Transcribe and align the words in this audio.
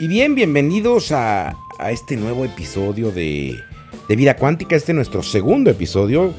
Y 0.00 0.08
bien, 0.08 0.34
bienvenidos 0.34 1.12
a, 1.12 1.58
este 1.90 2.16
nuevo 2.16 2.46
episodio 2.46 3.12
de, 3.12 3.60
Vida 4.08 4.34
Cuántica. 4.34 4.74
Este 4.74 4.92
es 4.92 4.96
nuestro 4.96 5.22
segundo 5.22 5.70
episodio. 5.70 6.32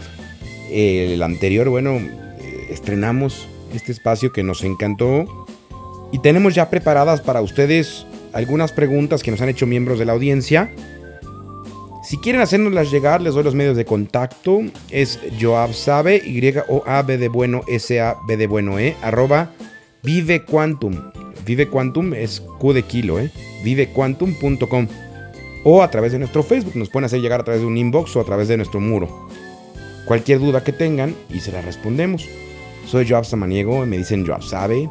El 0.71 1.21
anterior, 1.21 1.69
bueno, 1.69 1.97
eh, 1.97 2.67
estrenamos 2.71 3.47
este 3.71 3.91
espacio 3.91 4.33
que 4.33 4.41
nos 4.41 4.63
encantó. 4.63 5.45
Y 6.11 6.17
tenemos 6.23 6.55
ya 6.55 6.71
preparadas 6.71 7.21
para 7.21 7.43
ustedes 7.43 8.07
algunas 8.33 8.71
preguntas 8.71 9.21
que 9.21 9.29
nos 9.29 9.41
han 9.41 9.49
hecho 9.49 9.67
miembros 9.67 9.99
de 9.99 10.05
la 10.05 10.13
audiencia. 10.13 10.73
Si 12.03 12.17
quieren 12.17 12.41
hacernoslas 12.41 12.89
llegar, 12.89 13.21
les 13.21 13.35
doy 13.35 13.43
los 13.43 13.53
medios 13.53 13.77
de 13.77 13.85
contacto. 13.85 14.61
Es 14.89 15.19
Joab 15.39 15.75
Sabe, 15.75 16.19
Y-O-A-B 16.25 17.17
de 17.19 17.27
bueno, 17.27 17.61
S-A-B 17.67 18.37
de 18.37 18.47
bueno, 18.47 18.79
E, 18.79 18.95
arroba 19.03 19.51
Vive 20.01 20.45
Quantum. 20.45 21.11
Vive 21.45 21.67
Quantum 21.67 22.15
es 22.15 22.41
Q 22.59 22.73
de 22.73 22.81
kilo, 22.81 23.19
¿eh? 23.19 23.31
vivequantum.com. 23.63 24.87
O 25.63 25.83
a 25.83 25.91
través 25.91 26.11
de 26.11 26.19
nuestro 26.19 26.43
Facebook, 26.43 26.75
nos 26.75 26.89
pueden 26.89 27.05
hacer 27.05 27.21
llegar 27.21 27.41
a 27.41 27.43
través 27.43 27.61
de 27.61 27.67
un 27.67 27.77
inbox 27.77 28.15
o 28.15 28.21
a 28.21 28.23
través 28.23 28.47
de 28.47 28.57
nuestro 28.57 28.79
muro. 28.79 29.27
Cualquier 30.05 30.39
duda 30.39 30.63
que 30.63 30.73
tengan 30.73 31.15
y 31.29 31.39
se 31.39 31.51
la 31.51 31.61
respondemos. 31.61 32.27
Soy 32.87 33.07
Joab 33.07 33.25
Samaniego, 33.25 33.85
me 33.85 33.97
dicen 33.97 34.25
Joab 34.25 34.43
Sabe. 34.43 34.89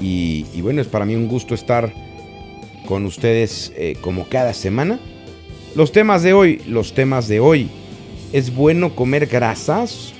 Y, 0.00 0.60
bueno, 0.62 0.80
es 0.80 0.88
para 0.88 1.04
mí 1.04 1.14
un 1.14 1.28
gusto 1.28 1.54
estar 1.54 1.92
con 2.88 3.06
ustedes 3.06 3.72
eh, 3.76 3.96
como 4.00 4.28
cada 4.28 4.52
semana 4.52 4.98
los 5.74 5.92
temas 5.92 6.22
de 6.22 6.34
hoy, 6.34 6.60
los 6.66 6.92
temas 6.92 7.28
de 7.28 7.40
hoy. 7.40 7.70
¿Es 8.32 8.54
bueno 8.54 8.94
comer 8.94 9.26
grasas? 9.26 10.12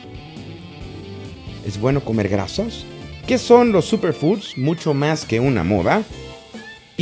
¿Es 1.66 1.78
bueno 1.78 2.02
comer 2.02 2.28
grasas? 2.28 2.84
¿Qué 3.26 3.38
son 3.38 3.72
los 3.72 3.84
superfoods? 3.84 4.56
Mucho 4.56 4.94
más 4.94 5.24
que 5.24 5.40
una 5.40 5.62
moda. 5.62 6.02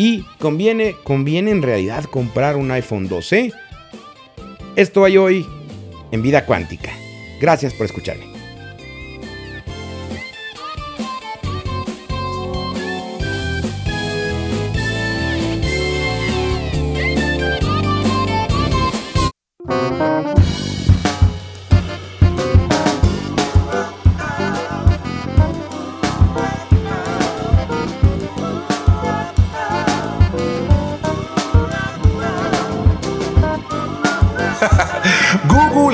¿Y 0.03 0.23
conviene, 0.39 0.97
conviene 1.05 1.51
en 1.51 1.61
realidad 1.61 2.05
comprar 2.05 2.57
un 2.57 2.71
iPhone 2.71 3.07
12? 3.07 3.53
Esto 4.75 5.05
hay 5.05 5.19
hoy 5.19 5.47
en 6.11 6.23
Vida 6.23 6.47
Cuántica. 6.47 6.91
Gracias 7.39 7.75
por 7.75 7.85
escucharme. 7.85 8.30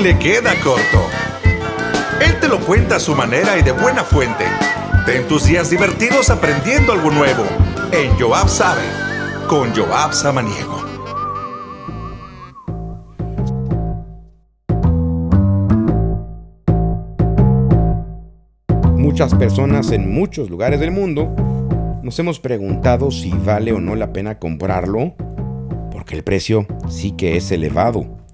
Le 0.07 0.17
queda 0.19 0.53
corto. 0.63 1.05
Él 2.25 2.39
te 2.39 2.47
lo 2.47 2.61
cuenta 2.61 2.95
a 2.95 2.99
su 2.99 3.13
manera 3.13 3.57
y 3.59 3.61
de 3.61 3.73
buena 3.73 4.05
fuente. 4.05 4.45
Ten 5.05 5.27
tus 5.27 5.47
días 5.47 5.69
divertidos 5.69 6.29
aprendiendo 6.29 6.93
algo 6.93 7.11
nuevo 7.11 7.43
en 7.91 8.17
Joab 8.17 8.47
Sabe 8.47 8.83
con 9.49 9.75
Joab 9.75 10.13
Samaniego. 10.13 10.81
Muchas 18.95 19.35
personas 19.35 19.91
en 19.91 20.09
muchos 20.09 20.49
lugares 20.49 20.79
del 20.79 20.91
mundo 20.91 21.35
nos 22.01 22.17
hemos 22.17 22.39
preguntado 22.39 23.11
si 23.11 23.31
vale 23.31 23.73
o 23.73 23.81
no 23.81 23.97
la 23.97 24.13
pena 24.13 24.39
comprarlo 24.39 25.15
porque 25.91 26.15
el 26.15 26.23
precio 26.23 26.65
sí 26.87 27.11
que 27.11 27.35
es 27.35 27.51
elevado. 27.51 28.26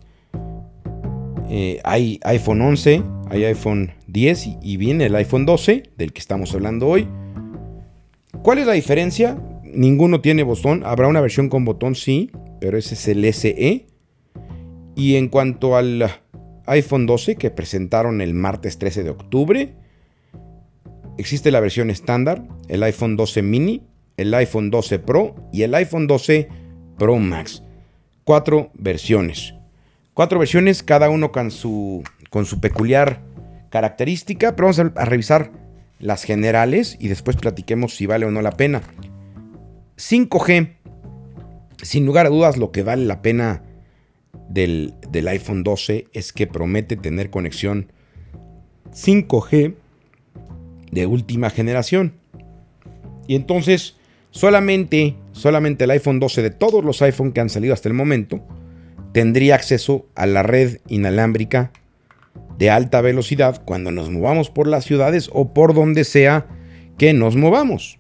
Eh, 1.50 1.80
hay 1.84 2.20
iPhone 2.24 2.62
11, 2.62 3.04
hay 3.30 3.44
iPhone 3.46 3.94
10 4.08 4.50
y, 4.62 4.78
viene 4.78 5.06
el 5.06 5.16
iPhone 5.16 5.46
12, 5.46 5.84
del 5.98 6.14
que 6.14 6.20
estamos 6.20 6.54
hablando 6.54 6.88
hoy. 6.88 7.08
¿Cuál 8.42 8.60
es 8.60 8.68
la 8.68 8.74
diferencia? 8.74 9.38
Ninguno 9.64 10.22
tiene 10.22 10.44
botón. 10.44 10.84
Habrá 10.86 11.08
una 11.08 11.22
versión 11.22 11.50
con 11.50 11.66
botón, 11.66 11.96
sí, 11.96 12.32
pero 12.60 12.78
ese 12.78 12.94
es 12.96 13.08
el 13.08 13.26
SE. 13.34 13.88
Y 14.96 15.16
en 15.16 15.28
cuanto 15.28 15.76
al 15.76 16.10
iPhone 16.66 17.06
12 17.06 17.36
que 17.36 17.52
presentaron 17.52 18.22
el 18.22 18.34
martes 18.34 18.78
13 18.78 19.04
de 19.04 19.10
octubre, 19.10 19.74
existe 21.18 21.52
la 21.52 21.60
versión 21.60 21.90
estándar, 21.90 22.48
el 22.68 22.84
iPhone 22.84 23.16
12 23.16 23.42
mini, 23.42 23.84
el 24.18 24.34
iPhone 24.34 24.70
12 24.70 25.00
Pro 25.00 25.36
y 25.52 25.64
el 25.64 25.74
iPhone 25.76 26.08
12 26.08 26.48
Pro 26.98 27.18
Max. 27.18 27.64
Cuatro 28.24 28.72
versiones. 28.76 29.56
Cuatro 30.14 30.38
versiones, 30.38 30.84
cada 30.84 31.10
uno 31.10 31.32
con 31.32 31.50
su, 31.50 32.04
con 32.30 32.46
su 32.46 32.60
peculiar 32.60 33.22
característica, 33.70 34.56
pero 34.56 34.68
vamos 34.68 34.80
a, 34.80 35.06
revisar 35.06 35.52
las 35.98 36.24
generales 36.24 36.98
y 37.00 37.08
después 37.08 37.36
platiquemos 37.36 37.96
si 37.96 38.06
vale 38.06 38.28
o 38.28 38.32
no 38.32 38.44
la 38.44 38.52
pena. 38.52 38.84
5G, 39.98 40.76
sin 41.82 42.06
lugar 42.06 42.28
a 42.28 42.30
dudas, 42.30 42.58
lo 42.58 42.72
que 42.72 42.84
vale 42.84 43.06
la 43.06 43.24
pena 43.24 43.64
del, 44.50 44.94
del, 45.10 45.28
iPhone 45.30 45.64
12 45.64 46.08
es 46.14 46.32
que 46.32 46.46
promete 46.46 46.96
tener 46.96 47.32
conexión 47.32 47.92
5G 48.92 49.74
de 50.92 51.06
última 51.08 51.50
generación. 51.50 52.14
Y 53.26 53.36
entonces, 53.36 53.96
solamente, 54.30 55.16
solamente 55.32 55.86
el 55.86 55.92
iPhone 55.92 56.20
12 56.20 56.44
de 56.44 56.52
todos 56.52 56.86
los 56.86 57.02
iPhone 57.02 57.32
que 57.32 57.42
han 57.42 57.50
salido 57.50 57.74
hasta 57.74 57.90
el 57.90 57.96
momento 57.96 58.46
tendría 59.14 59.56
acceso 59.56 60.08
a 60.16 60.26
la 60.26 60.44
red 60.44 60.80
inalámbrica 60.88 61.72
de 62.58 62.70
alta 62.70 63.00
velocidad 63.02 63.62
cuando 63.64 63.92
nos 63.92 64.10
movamos 64.10 64.50
por 64.50 64.68
las 64.68 64.84
ciudades 64.84 65.30
o 65.32 65.54
por 65.54 65.74
donde 65.74 66.04
sea 66.04 66.48
que 66.98 67.14
nos 67.14 67.36
movamos. 67.36 68.00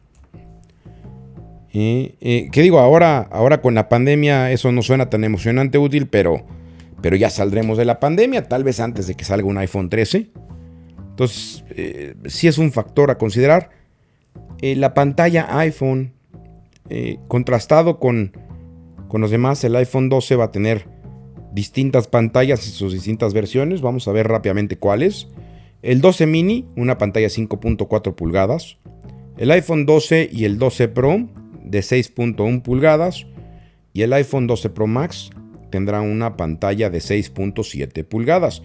Eh, 1.74 2.16
eh, 2.22 2.50
¿Qué 2.52 2.62
digo? 2.62 2.80
Ahora, 2.80 3.20
ahora 3.32 3.62
con 3.62 3.74
la 3.74 3.90
pandemia 3.90 4.52
eso 4.52 4.72
no 4.72 4.82
suena 4.82 5.10
tan 5.10 5.24
emocionante 5.24 5.78
útil, 5.78 6.08
pero, 6.08 6.46
pero 7.02 7.16
ya 7.16 7.30
saldremos 7.30 7.78
de 7.78 7.86
la 7.86 8.00
pandemia, 8.00 8.48
tal 8.48 8.64
vez 8.64 8.80
antes 8.80 9.08
de 9.08 9.16
que 9.16 9.24
salga 9.24 9.48
un 9.48 9.58
iPhone 9.58 9.90
13. 9.90 10.30
Entonces, 11.10 11.64
eh, 11.72 12.16
sí 12.26 12.48
es 12.48 12.58
un 12.58 12.72
factor 12.72 13.12
a 13.12 13.18
considerar. 13.18 13.70
la 14.62 14.94
pantalla 14.94 15.60
iPhone, 15.60 16.14
contrastado 17.28 18.00
con, 18.00 18.38
con 19.08 19.22
los 19.22 19.32
demás, 19.32 19.64
el 19.64 19.76
iPhone 19.76 20.10
12 20.10 20.36
va 20.36 20.46
a 20.46 20.52
tener 20.52 20.93
distintas 21.54 22.08
pantallas 22.08 22.66
en 22.66 22.74
sus 22.74 22.94
distintas 22.94 23.34
versiones. 23.34 23.82
Vamos 23.82 24.08
a 24.08 24.12
ver 24.12 24.28
rápidamente 24.28 24.78
cuáles. 24.78 25.28
El 25.82 26.02
12 26.02 26.26
mini, 26.26 26.66
una 26.76 26.98
pantalla 26.98 27.28
5.4 27.28 28.16
pulgadas. 28.16 28.78
El 29.38 29.52
iPhone 29.52 29.86
12 29.86 30.30
y 30.32 30.46
el 30.46 30.58
12 30.58 30.88
Pro 30.90 31.30
de 31.64 31.80
6.1 31.80 32.62
pulgadas. 32.62 33.28
Y 33.94 34.02
el 34.02 34.14
iPhone 34.14 34.48
12 34.48 34.70
Pro 34.72 34.88
Max 34.88 35.30
tendrá 35.70 36.02
una 36.02 36.38
pantalla 36.38 36.90
de 36.90 37.00
6.7 37.00 38.04
pulgadas. 38.04 38.64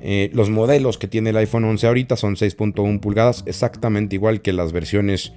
Eh, 0.00 0.30
los 0.32 0.50
modelos 0.50 0.98
que 0.98 1.06
tiene 1.06 1.30
el 1.30 1.36
iPhone 1.36 1.64
11 1.64 1.86
ahorita 1.86 2.16
son 2.16 2.34
6.1 2.34 2.98
pulgadas, 2.98 3.44
exactamente 3.46 4.16
igual 4.16 4.42
que 4.42 4.52
las 4.52 4.72
versiones 4.72 5.32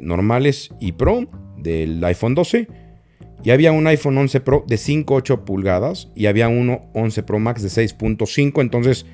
normales 0.00 0.70
y 0.78 0.92
Pro 0.92 1.26
del 1.56 2.02
iPhone 2.04 2.36
12 2.36 2.68
y 3.42 3.50
había 3.50 3.72
un 3.72 3.86
iPhone 3.86 4.18
11 4.18 4.40
Pro 4.40 4.64
de 4.66 4.76
5.8 4.76 5.44
pulgadas 5.44 6.08
y 6.14 6.26
había 6.26 6.48
uno 6.48 6.90
11 6.94 7.22
Pro 7.22 7.38
Max 7.38 7.62
de 7.62 7.68
6.5. 7.68 8.60
Entonces, 8.60 9.06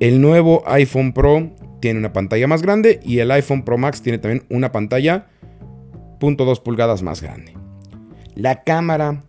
el 0.00 0.20
nuevo 0.20 0.62
iPhone 0.66 1.12
Pro 1.12 1.50
tiene 1.80 1.98
una 1.98 2.12
pantalla 2.12 2.46
más 2.46 2.62
grande 2.62 3.00
y 3.04 3.18
el 3.18 3.30
iPhone 3.30 3.64
Pro 3.64 3.78
Max 3.78 4.02
tiene 4.02 4.18
también 4.18 4.44
una 4.48 4.72
pantalla 4.72 5.26
0.2 6.20 6.62
pulgadas 6.62 7.02
más 7.02 7.22
grande. 7.22 7.54
La 8.34 8.62
cámara, 8.62 9.24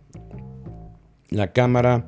la 1.28 1.52
cámara, 1.52 2.06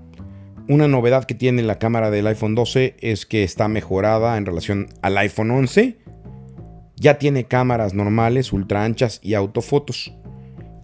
una 0.68 0.88
novedad 0.88 1.24
que 1.24 1.34
tiene 1.34 1.62
la 1.62 1.78
cámara 1.78 2.10
del 2.10 2.26
iPhone 2.26 2.54
12 2.54 2.96
es 3.00 3.26
que 3.26 3.42
está 3.42 3.68
mejorada 3.68 4.38
en 4.38 4.46
relación 4.46 4.88
al 5.02 5.18
iPhone 5.18 5.50
11. 5.50 5.98
Ya 6.96 7.18
tiene 7.18 7.44
cámaras 7.44 7.92
normales, 7.92 8.52
ultra 8.52 8.84
anchas 8.84 9.20
y 9.22 9.34
autofotos. 9.34 10.14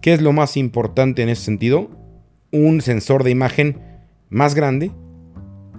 ¿Qué 0.01 0.13
es 0.13 0.21
lo 0.21 0.33
más 0.33 0.57
importante 0.57 1.21
en 1.21 1.29
ese 1.29 1.43
sentido? 1.43 1.89
Un 2.51 2.81
sensor 2.81 3.23
de 3.23 3.29
imagen 3.29 3.79
más 4.29 4.55
grande 4.55 4.91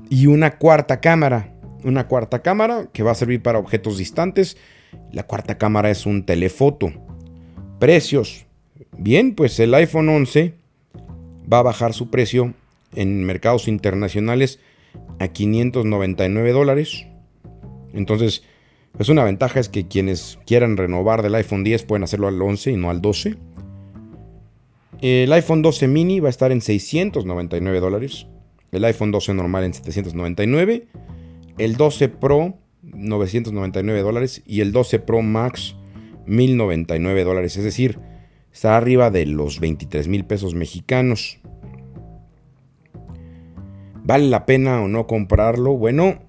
y 0.08 0.26
una 0.26 0.58
cuarta 0.58 1.00
cámara. 1.00 1.52
Una 1.82 2.06
cuarta 2.06 2.40
cámara 2.40 2.88
que 2.92 3.02
va 3.02 3.10
a 3.10 3.16
servir 3.16 3.42
para 3.42 3.58
objetos 3.58 3.98
distantes. 3.98 4.56
La 5.10 5.24
cuarta 5.24 5.58
cámara 5.58 5.90
es 5.90 6.06
un 6.06 6.24
telefoto. 6.24 6.92
Precios. 7.80 8.46
Bien, 8.96 9.34
pues 9.34 9.58
el 9.58 9.74
iPhone 9.74 10.08
11 10.08 10.54
va 11.52 11.58
a 11.58 11.62
bajar 11.62 11.92
su 11.92 12.08
precio 12.08 12.54
en 12.94 13.24
mercados 13.24 13.66
internacionales 13.66 14.60
a 15.18 15.28
599 15.28 16.52
dólares. 16.52 17.06
Entonces, 17.92 18.44
pues 18.92 19.08
una 19.08 19.24
ventaja 19.24 19.58
es 19.58 19.68
que 19.68 19.88
quienes 19.88 20.38
quieran 20.46 20.76
renovar 20.76 21.22
del 21.22 21.34
iPhone 21.34 21.64
10 21.64 21.82
pueden 21.84 22.04
hacerlo 22.04 22.28
al 22.28 22.40
11 22.40 22.70
y 22.70 22.76
no 22.76 22.88
al 22.90 23.00
12. 23.00 23.36
El 25.02 25.32
iPhone 25.32 25.62
12 25.62 25.88
mini 25.88 26.20
va 26.20 26.28
a 26.28 26.30
estar 26.30 26.52
en 26.52 26.60
699 26.60 27.80
dólares. 27.80 28.28
El 28.70 28.84
iPhone 28.84 29.10
12 29.10 29.34
normal 29.34 29.64
en 29.64 29.74
799. 29.74 30.86
El 31.58 31.76
12 31.76 32.08
Pro 32.08 32.54
999 32.82 34.00
dólares. 34.00 34.42
Y 34.46 34.60
el 34.60 34.70
12 34.70 35.00
Pro 35.00 35.20
Max 35.20 35.74
1099 36.26 37.24
dólares. 37.24 37.56
Es 37.56 37.64
decir, 37.64 37.98
está 38.52 38.76
arriba 38.76 39.10
de 39.10 39.26
los 39.26 39.58
23 39.58 40.06
mil 40.06 40.24
pesos 40.24 40.54
mexicanos. 40.54 41.40
¿Vale 44.04 44.28
la 44.28 44.46
pena 44.46 44.82
o 44.82 44.88
no 44.88 45.08
comprarlo? 45.08 45.76
Bueno, 45.76 46.20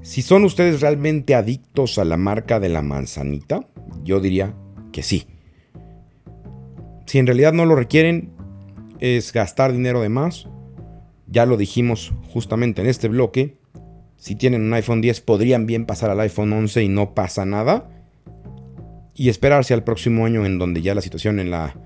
si 0.00 0.22
son 0.22 0.44
ustedes 0.44 0.80
realmente 0.80 1.34
adictos 1.34 1.98
a 1.98 2.06
la 2.06 2.16
marca 2.16 2.60
de 2.60 2.70
la 2.70 2.80
manzanita, 2.80 3.68
yo 4.02 4.20
diría 4.20 4.54
que 4.90 5.02
sí. 5.02 5.26
Si 7.06 7.18
en 7.18 7.26
realidad 7.26 7.52
no 7.52 7.66
lo 7.66 7.76
requieren, 7.76 8.32
es 9.00 9.32
gastar 9.32 9.72
dinero 9.72 10.00
de 10.00 10.08
más. 10.08 10.48
Ya 11.26 11.46
lo 11.46 11.56
dijimos 11.56 12.12
justamente 12.32 12.82
en 12.82 12.88
este 12.88 13.08
bloque. 13.08 13.58
Si 14.16 14.36
tienen 14.36 14.62
un 14.62 14.72
iPhone 14.72 15.00
10 15.00 15.20
podrían 15.20 15.66
bien 15.66 15.86
pasar 15.86 16.10
al 16.10 16.20
iPhone 16.20 16.52
11 16.52 16.82
y 16.82 16.88
no 16.88 17.14
pasa 17.14 17.44
nada. 17.44 17.90
Y 19.14 19.28
esperarse 19.28 19.74
al 19.74 19.84
próximo 19.84 20.26
año 20.26 20.44
en 20.44 20.58
donde 20.58 20.82
ya 20.82 20.94
la 20.94 21.00
situación 21.00 21.38
en 21.38 21.50
la, 21.50 21.76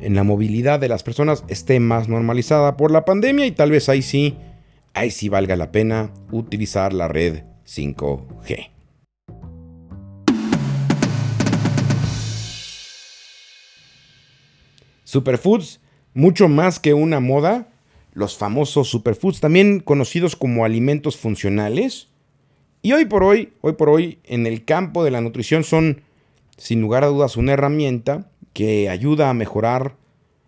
en 0.00 0.14
la 0.14 0.24
movilidad 0.24 0.80
de 0.80 0.88
las 0.88 1.02
personas 1.02 1.44
esté 1.48 1.78
más 1.80 2.08
normalizada 2.08 2.76
por 2.76 2.90
la 2.90 3.04
pandemia 3.04 3.46
y 3.46 3.52
tal 3.52 3.70
vez 3.70 3.88
ahí 3.88 4.02
sí, 4.02 4.36
ahí 4.94 5.10
sí 5.10 5.28
valga 5.28 5.56
la 5.56 5.70
pena 5.70 6.10
utilizar 6.32 6.92
la 6.92 7.08
red 7.08 7.44
5G. 7.66 8.75
Superfoods, 15.06 15.80
mucho 16.14 16.48
más 16.48 16.80
que 16.80 16.92
una 16.92 17.20
moda, 17.20 17.68
los 18.12 18.36
famosos 18.36 18.88
superfoods, 18.88 19.38
también 19.38 19.78
conocidos 19.78 20.34
como 20.34 20.64
alimentos 20.64 21.16
funcionales. 21.16 22.08
Y 22.82 22.92
hoy 22.92 23.04
por 23.04 23.22
hoy, 23.22 23.52
hoy 23.60 23.74
por 23.74 23.88
hoy, 23.88 24.18
en 24.24 24.48
el 24.48 24.64
campo 24.64 25.04
de 25.04 25.12
la 25.12 25.20
nutrición 25.20 25.62
son, 25.62 26.02
sin 26.56 26.80
lugar 26.80 27.04
a 27.04 27.06
dudas, 27.06 27.36
una 27.36 27.52
herramienta 27.52 28.32
que 28.52 28.88
ayuda 28.88 29.30
a 29.30 29.34
mejorar 29.34 29.94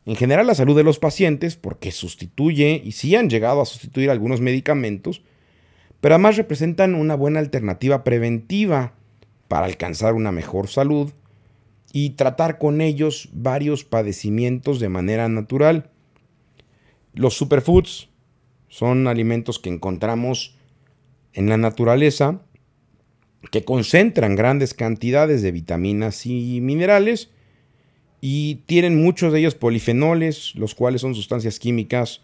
en 0.07 0.17
general 0.17 0.49
la 0.49 0.57
salud 0.57 0.77
de 0.77 0.83
los 0.83 0.99
pacientes 0.99 1.55
porque 1.55 1.93
sustituye, 1.93 2.83
y 2.85 2.93
sí 2.93 3.15
han 3.15 3.31
llegado 3.31 3.61
a 3.61 3.67
sustituir 3.67 4.11
algunos 4.11 4.41
medicamentos, 4.41 5.23
pero 6.01 6.17
además 6.17 6.37
representan 6.37 6.97
una 6.97 7.15
buena 7.15 7.39
alternativa 7.39 8.03
preventiva 8.03 8.95
para 9.47 9.67
alcanzar 9.67 10.15
una 10.15 10.33
mejor 10.33 10.67
salud 10.67 11.13
y 11.93 12.11
tratar 12.11 12.59
con 12.59 12.81
ellos 12.81 13.29
varios 13.33 13.85
padecimientos 13.85 14.81
de 14.81 14.89
manera 14.89 15.29
natural. 15.29 15.91
Los 17.15 17.35
superfoods 17.35 18.09
son 18.69 19.09
alimentos 19.09 19.59
que 19.59 19.71
encontramos 19.71 20.57
en 21.33 21.49
la 21.49 21.57
naturaleza 21.57 22.43
que 23.51 23.65
concentran 23.65 24.37
grandes 24.37 24.75
cantidades 24.75 25.43
de 25.43 25.53
vitaminas 25.53 26.27
y 26.27 26.61
minerales 26.61 27.31
y 28.21 28.57
tienen 28.67 29.01
muchos 29.01 29.33
de 29.33 29.41
ellos 29.41 29.55
polifenoles, 29.55 30.55
los 30.57 30.75
cuales 30.75 31.01
son 31.01 31.15
sustancias 31.15 31.59
químicas 31.59 32.21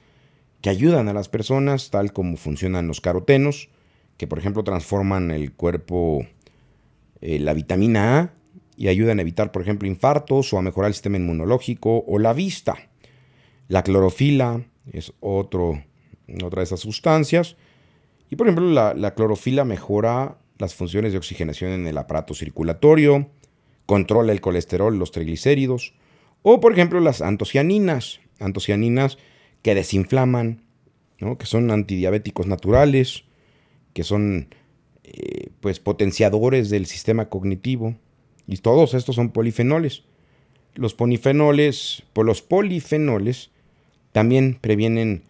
que 0.60 0.70
ayudan 0.70 1.08
a 1.08 1.12
las 1.12 1.28
personas, 1.28 1.90
tal 1.90 2.12
como 2.12 2.36
funcionan 2.36 2.88
los 2.88 3.00
carotenos, 3.00 3.68
que 4.16 4.26
por 4.26 4.38
ejemplo 4.38 4.64
transforman 4.64 5.30
el 5.30 5.52
cuerpo, 5.52 6.26
eh, 7.20 7.38
la 7.38 7.54
vitamina 7.54 8.18
A, 8.18 8.32
y 8.76 8.88
ayudan 8.88 9.18
a 9.18 9.22
evitar, 9.22 9.52
por 9.52 9.62
ejemplo, 9.62 9.88
infartos 9.88 10.52
o 10.52 10.58
a 10.58 10.62
mejorar 10.62 10.88
el 10.88 10.94
sistema 10.94 11.16
inmunológico 11.16 12.04
o 12.06 12.18
la 12.18 12.32
vista. 12.32 12.76
La 13.68 13.82
clorofila 13.82 14.62
es 14.92 15.12
otro, 15.20 15.82
otra 16.42 16.60
de 16.60 16.64
esas 16.64 16.80
sustancias. 16.80 17.56
Y 18.30 18.36
por 18.36 18.46
ejemplo, 18.46 18.70
la, 18.70 18.94
la, 18.94 19.14
clorofila 19.14 19.64
mejora 19.64 20.38
las 20.58 20.74
funciones 20.74 21.12
de 21.12 21.18
oxigenación 21.18 21.72
en 21.72 21.86
el 21.86 21.98
aparato 21.98 22.34
circulatorio, 22.34 23.28
controla 23.86 24.32
el 24.32 24.40
colesterol, 24.40 24.98
los 24.98 25.10
triglicéridos. 25.10 25.94
O 26.42 26.60
por 26.60 26.72
ejemplo, 26.72 27.00
las 27.00 27.22
antocianinas, 27.22 28.20
antocianinas 28.38 29.18
que 29.62 29.74
desinflaman, 29.74 30.62
¿no? 31.18 31.38
que 31.38 31.46
son 31.46 31.70
antidiabéticos 31.70 32.46
naturales, 32.46 33.24
que 33.92 34.04
son 34.04 34.48
eh, 35.04 35.48
pues 35.60 35.80
potenciadores 35.80 36.70
del 36.70 36.86
sistema 36.86 37.28
cognitivo. 37.28 37.96
Y 38.46 38.58
todos 38.58 38.94
estos 38.94 39.16
son 39.16 39.30
polifenoles. 39.30 40.04
Los 40.74 40.94
polifenoles, 40.94 42.02
por 42.12 42.26
los 42.26 42.42
polifenoles 42.42 43.50
también 44.12 44.58
previenen 44.60 45.22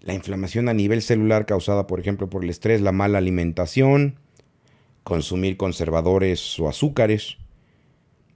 la 0.00 0.14
inflamación 0.14 0.68
a 0.68 0.74
nivel 0.74 1.02
celular 1.02 1.46
causada, 1.46 1.86
por 1.86 2.00
ejemplo, 2.00 2.28
por 2.28 2.44
el 2.44 2.50
estrés, 2.50 2.80
la 2.80 2.92
mala 2.92 3.18
alimentación, 3.18 4.16
consumir 5.02 5.56
conservadores 5.56 6.58
o 6.60 6.68
azúcares. 6.68 7.38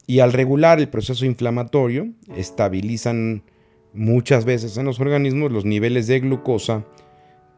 Y 0.07 0.21
al 0.21 0.33
regular 0.33 0.79
el 0.79 0.89
proceso 0.89 1.27
inflamatorio, 1.27 2.09
estabilizan 2.35 3.43
muchas 3.93 4.45
veces 4.45 4.77
en 4.79 4.87
los 4.87 5.01
organismos 5.01 5.53
los 5.53 5.65
niveles 5.65 6.07
de 6.07 6.21
glucosa, 6.21 6.87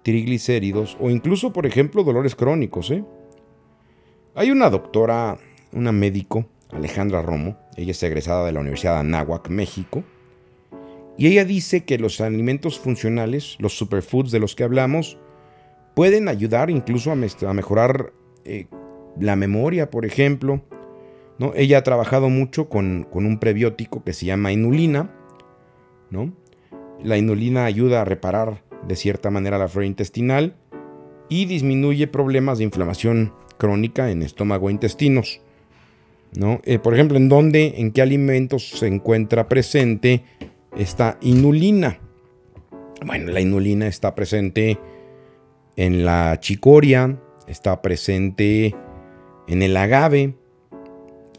triglicéridos 0.03 0.97
o 1.01 1.11
incluso, 1.11 1.53
por 1.53 1.67
ejemplo, 1.67 2.03
dolores 2.03 2.35
crónicos. 2.35 2.91
¿eh? 2.91 3.05
Hay 4.35 4.51
una 4.51 4.71
doctora, 4.71 5.39
una 5.73 5.93
médico, 5.93 6.47
Alejandra 6.73 7.23
Romo. 7.23 7.57
Ella 7.77 7.93
es 7.93 8.03
egresada 8.03 8.47
de 8.47 8.53
la 8.53 8.61
Universidad 8.61 8.95
de 8.95 9.01
Anáhuac, 9.01 9.49
México. 9.49 10.05
Y 11.17 11.27
ella 11.27 11.45
dice 11.45 11.85
que 11.85 11.99
los 11.99 12.21
alimentos 12.21 12.79
funcionales, 12.79 13.57
los 13.59 13.77
superfoods 13.77 14.31
de 14.31 14.39
los 14.39 14.55
que 14.55 14.65
hablamos, 14.65 15.19
pueden 15.95 16.29
ayudar 16.29 16.71
incluso 16.71 17.13
a, 17.13 17.15
mejorar 17.15 18.13
eh, 18.45 18.67
la 19.19 19.37
memoria, 19.37 19.91
por 19.91 20.07
ejemplo. 20.07 20.63
¿no? 21.39 21.53
Ella 21.55 21.79
ha 21.79 21.83
trabajado 21.83 22.31
mucho 22.31 22.69
con, 22.69 23.09
un 23.13 23.39
prebiótico 23.39 24.03
que 24.03 24.13
se 24.13 24.27
llama 24.27 24.53
inulina. 24.53 25.15
¿no? 26.11 26.33
La 27.03 27.19
inulina 27.19 27.67
ayuda 27.67 28.03
a 28.03 28.05
reparar 28.05 28.63
de 28.87 28.97
cierta 28.97 29.31
manera 29.31 29.59
la 29.59 29.69
flora 29.69 29.87
intestinal 29.87 30.57
y 31.29 31.45
disminuye 31.45 32.07
problemas 32.07 32.59
de 32.59 32.65
inflamación 32.65 33.35
crónica 33.59 34.11
en 34.11 34.23
estómago 34.23 34.69
e 34.69 34.73
intestinos. 34.73 35.43
¿No? 36.35 36.61
Eh, 36.65 36.79
por 36.79 36.95
ejemplo, 36.95 37.17
¿en 37.17 37.29
dónde, 37.29 37.75
en 37.79 37.93
qué 37.93 38.03
alimentos 38.03 38.71
se 38.71 38.87
encuentra 38.87 39.49
presente 39.49 40.25
esta 40.77 41.19
inulina? 41.21 41.99
Bueno, 43.05 43.33
la 43.33 43.41
inulina 43.41 43.87
está 43.87 44.15
presente 44.15 44.79
en 45.77 46.05
la 46.05 46.39
chicoria, 46.41 47.19
está 47.47 47.81
presente 47.83 48.75
en 49.49 49.63
el 49.63 49.77
agave. 49.77 50.35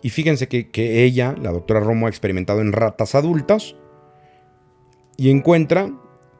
Y 0.02 0.10
fíjense 0.10 0.48
que, 0.48 1.04
ella, 1.04 1.36
la 1.42 1.52
doctora 1.52 1.80
Romo, 1.80 2.08
ha 2.08 2.10
experimentado 2.10 2.62
en 2.62 2.74
ratas 2.74 3.14
adultas 3.14 3.76
y 5.16 5.30
encuentra 5.30 5.92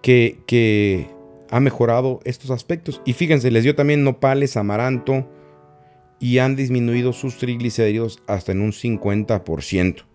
que, 0.02 0.40
que 0.48 1.08
ha 1.52 1.60
mejorado 1.60 2.20
estos 2.24 2.50
aspectos. 2.50 3.02
Y 3.06 3.14
fíjense, 3.14 3.52
les 3.52 3.64
dio 3.64 3.76
también 3.76 4.04
nopales, 4.04 4.58
amaranto, 4.58 5.28
y 6.22 6.38
han 6.38 6.56
disminuido 6.56 7.12
sus 7.12 7.38
triglicéridos 7.38 8.22
hasta 8.28 8.52
en 8.52 8.62
un 8.62 8.72
50%. 8.72 10.06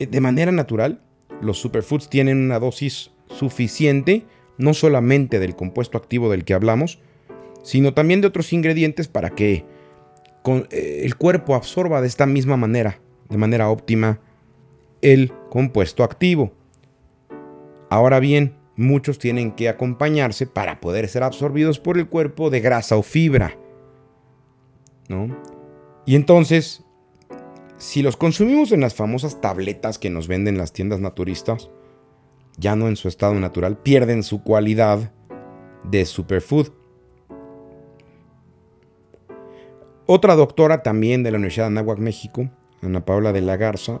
Eh, 0.00 0.06
de 0.06 0.20
manera 0.20 0.52
natural, 0.52 1.00
los 1.40 1.58
superfoods 1.58 2.10
tienen 2.10 2.38
una 2.38 2.58
dosis 2.58 3.12
suficiente, 3.28 4.26
no 4.58 4.74
solamente 4.74 5.38
del 5.38 5.54
compuesto 5.54 5.96
activo 5.96 6.28
del 6.28 6.44
que 6.44 6.54
hablamos, 6.54 6.98
sino 7.62 7.94
también 7.94 8.20
de 8.20 8.26
otros 8.26 8.52
ingredientes 8.52 9.06
para 9.06 9.30
que 9.30 9.64
eh, 10.44 11.02
el 11.04 11.16
cuerpo 11.16 11.54
absorba 11.54 12.00
de 12.00 12.08
esta 12.08 12.26
misma 12.26 12.56
manera, 12.56 13.00
de 13.28 13.36
manera 13.36 13.70
óptima, 13.70 14.20
el 15.02 15.32
compuesto 15.50 16.02
activo. 16.02 16.52
Ahora 17.90 18.18
bien, 18.18 18.56
muchos 18.74 19.20
tienen 19.20 19.52
que 19.52 19.68
acompañarse 19.68 20.46
para 20.46 20.80
poder 20.80 21.08
ser 21.08 21.22
absorbidos 21.22 21.78
por 21.78 21.96
el 21.96 22.08
cuerpo 22.08 22.50
de 22.50 22.60
grasa 22.60 22.96
o 22.96 23.04
fibra. 23.04 23.56
Y 26.04 26.14
entonces, 26.14 26.84
si 27.76 28.02
los 28.02 28.16
consumimos 28.16 28.72
en 28.72 28.80
las 28.80 28.94
famosas 28.94 29.40
tabletas 29.40 29.98
que 29.98 30.10
nos 30.10 30.28
venden 30.28 30.58
las 30.58 30.72
tiendas 30.72 31.00
naturistas, 31.00 31.70
ya 32.56 32.76
no 32.76 32.88
en 32.88 32.96
su 32.96 33.08
estado 33.08 33.34
natural, 33.34 33.78
pierden 33.78 34.22
su 34.22 34.42
cualidad 34.42 35.12
de 35.84 36.04
superfood. 36.04 36.68
Otra 40.06 40.34
doctora 40.34 40.82
también 40.82 41.22
de 41.22 41.30
la 41.30 41.36
Universidad 41.36 41.66
de 41.66 41.78
Anáhuac, 41.78 41.98
México, 41.98 42.50
Ana 42.82 43.04
Paula 43.04 43.32
de 43.32 43.42
la 43.42 43.56
Garza, 43.56 44.00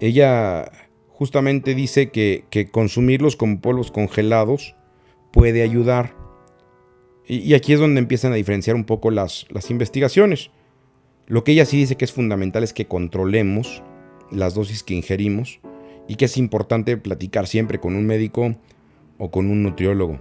ella 0.00 0.70
justamente 1.08 1.74
dice 1.74 2.10
que, 2.10 2.44
que 2.50 2.68
consumirlos 2.68 3.36
como 3.36 3.60
polvos 3.60 3.92
congelados 3.92 4.74
puede 5.30 5.62
ayudar 5.62 6.16
y, 7.36 7.54
aquí 7.54 7.72
es 7.72 7.80
donde 7.80 8.00
empiezan 8.00 8.32
a 8.32 8.36
diferenciar 8.36 8.76
un 8.76 8.84
poco 8.84 9.10
las, 9.10 9.46
las 9.50 9.70
investigaciones. 9.70 10.50
Lo 11.26 11.44
que 11.44 11.52
ella 11.52 11.64
sí 11.64 11.76
dice 11.76 11.96
que 11.96 12.04
es 12.04 12.12
fundamental 12.12 12.64
es 12.64 12.72
que 12.72 12.86
controlemos 12.86 13.82
las 14.30 14.54
dosis 14.54 14.82
que 14.82 14.94
ingerimos, 14.94 15.60
y 16.08 16.16
que 16.16 16.26
es 16.26 16.36
importante 16.36 16.96
platicar 16.96 17.46
siempre 17.46 17.80
con 17.80 17.94
un 17.94 18.06
médico 18.06 18.56
o 19.18 19.30
con 19.30 19.50
un 19.50 19.62
nutriólogo. 19.62 20.20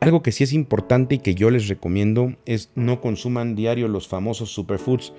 Algo 0.00 0.22
que 0.22 0.32
sí 0.32 0.44
es 0.44 0.52
importante 0.52 1.16
y 1.16 1.18
que 1.18 1.34
yo 1.34 1.50
les 1.50 1.68
recomiendo 1.68 2.36
es 2.44 2.70
no 2.74 3.00
consuman 3.00 3.56
diario 3.56 3.88
los 3.88 4.08
famosos 4.08 4.52
superfoods. 4.52 5.12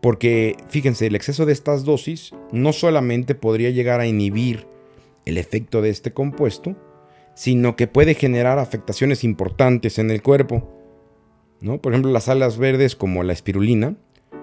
Porque 0.00 0.56
fíjense, 0.68 1.06
el 1.06 1.16
exceso 1.16 1.44
de 1.44 1.52
estas 1.52 1.84
dosis 1.84 2.32
no 2.52 2.72
solamente 2.72 3.34
podría 3.34 3.70
llegar 3.70 4.00
a 4.00 4.06
inhibir 4.06 4.66
el 5.26 5.36
efecto 5.36 5.82
de 5.82 5.90
este 5.90 6.12
compuesto, 6.12 6.76
sino 7.40 7.74
que 7.74 7.86
puede 7.86 8.12
generar 8.12 8.58
afectaciones 8.58 9.24
importantes 9.24 9.98
en 9.98 10.10
el 10.10 10.20
cuerpo. 10.20 10.70
¿no? 11.62 11.80
Por 11.80 11.94
ejemplo, 11.94 12.12
las 12.12 12.28
alas 12.28 12.58
verdes 12.58 12.96
como 12.96 13.22
la 13.22 13.32
espirulina 13.32 13.96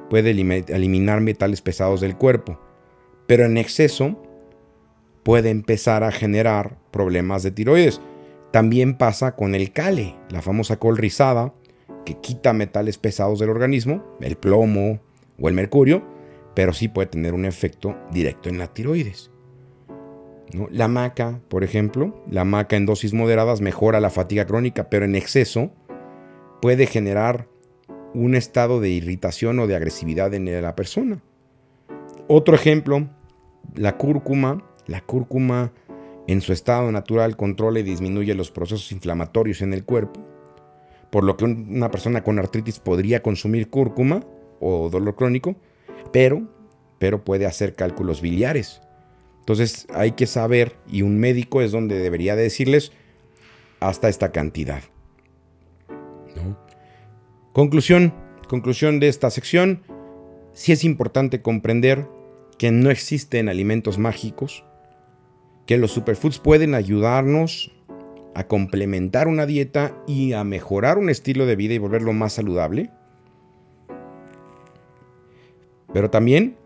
puede 0.09 0.31
eliminar 0.31 1.21
metales 1.21 1.61
pesados 1.61 2.01
del 2.01 2.17
cuerpo, 2.17 2.59
pero 3.27 3.45
en 3.45 3.57
exceso 3.57 4.19
puede 5.21 5.51
empezar 5.51 6.03
a 6.03 6.11
generar 6.11 6.79
problemas 6.89 7.43
de 7.43 7.51
tiroides. 7.51 8.01
También 8.49 8.97
pasa 8.97 9.35
con 9.35 9.53
el 9.53 9.71
cale, 9.73 10.15
la 10.31 10.41
famosa 10.41 10.79
col 10.79 10.97
rizada, 10.97 11.53
que 12.03 12.15
quita 12.15 12.51
metales 12.51 12.97
pesados 12.97 13.37
del 13.37 13.51
organismo, 13.51 14.03
el 14.21 14.37
plomo 14.37 15.01
o 15.39 15.47
el 15.47 15.53
mercurio, 15.53 16.03
pero 16.55 16.73
sí 16.73 16.87
puede 16.87 17.09
tener 17.09 17.35
un 17.35 17.45
efecto 17.45 17.95
directo 18.11 18.49
en 18.49 18.57
la 18.57 18.73
tiroides. 18.73 19.29
La 20.71 20.87
maca, 20.87 21.41
por 21.49 21.63
ejemplo, 21.63 22.23
la 22.29 22.45
maca 22.45 22.77
en 22.77 22.85
dosis 22.85 23.13
moderadas 23.13 23.59
mejora 23.59 23.99
la 23.99 24.09
fatiga 24.09 24.45
crónica, 24.45 24.89
pero 24.89 25.05
en 25.05 25.15
exceso 25.15 25.71
puede 26.61 26.85
generar 26.85 27.49
un 28.13 28.33
estado 28.33 28.79
de 28.79 28.89
irritación 28.89 29.59
o 29.59 29.67
de 29.67 29.75
agresividad 29.75 30.33
en 30.33 30.61
la 30.61 30.75
persona. 30.75 31.21
Otro 32.27 32.55
ejemplo, 32.55 33.09
la 33.75 33.97
cúrcuma. 33.97 34.63
La 34.87 35.01
cúrcuma 35.01 35.73
en 36.27 36.39
su 36.39 36.53
estado 36.53 36.91
natural 36.93 37.35
controla 37.35 37.79
y 37.79 37.83
disminuye 37.83 38.33
los 38.33 38.51
procesos 38.51 38.91
inflamatorios 38.93 39.61
en 39.61 39.73
el 39.73 39.83
cuerpo, 39.83 40.21
por 41.09 41.25
lo 41.25 41.35
que 41.35 41.43
una 41.43 41.91
persona 41.91 42.23
con 42.23 42.39
artritis 42.39 42.79
podría 42.79 43.21
consumir 43.21 43.69
cúrcuma 43.69 44.21
o 44.61 44.89
dolor 44.89 45.15
crónico, 45.15 45.55
pero, 46.13 46.47
pero 46.99 47.25
puede 47.25 47.45
hacer 47.45 47.75
cálculos 47.75 48.21
biliares. 48.21 48.81
Entonces 49.47 49.87
hay 49.93 50.11
que 50.11 50.27
saber, 50.27 50.75
y 50.91 51.03
un 51.03 51.19
médico 51.19 51.61
es 51.61 51.71
donde 51.71 51.97
debería 51.99 52.35
decirles 52.35 52.91
hasta 53.79 54.09
esta 54.09 54.33
cantidad. 54.33 54.83
Conclusión, 57.53 58.13
conclusión 58.49 58.99
de 58.99 59.07
esta 59.07 59.29
sección, 59.29 59.83
sí 60.51 60.73
es 60.73 60.83
importante 60.83 61.41
comprender 61.41 62.09
que 62.57 62.71
no 62.71 62.89
existen 62.89 63.47
alimentos 63.47 63.97
mágicos, 63.97 64.65
que 65.65 65.77
los 65.77 65.91
superfoods 65.91 66.39
pueden 66.39 66.75
ayudarnos 66.75 67.71
a 68.35 68.47
complementar 68.47 69.29
una 69.29 69.45
dieta 69.45 69.95
y 70.07 70.33
a 70.33 70.43
mejorar 70.43 70.97
un 70.97 71.09
estilo 71.09 71.45
de 71.45 71.55
vida 71.55 71.73
y 71.73 71.77
volverlo 71.77 72.11
más 72.11 72.33
saludable. 72.33 72.91
Pero 75.93 76.09
también, 76.09 76.57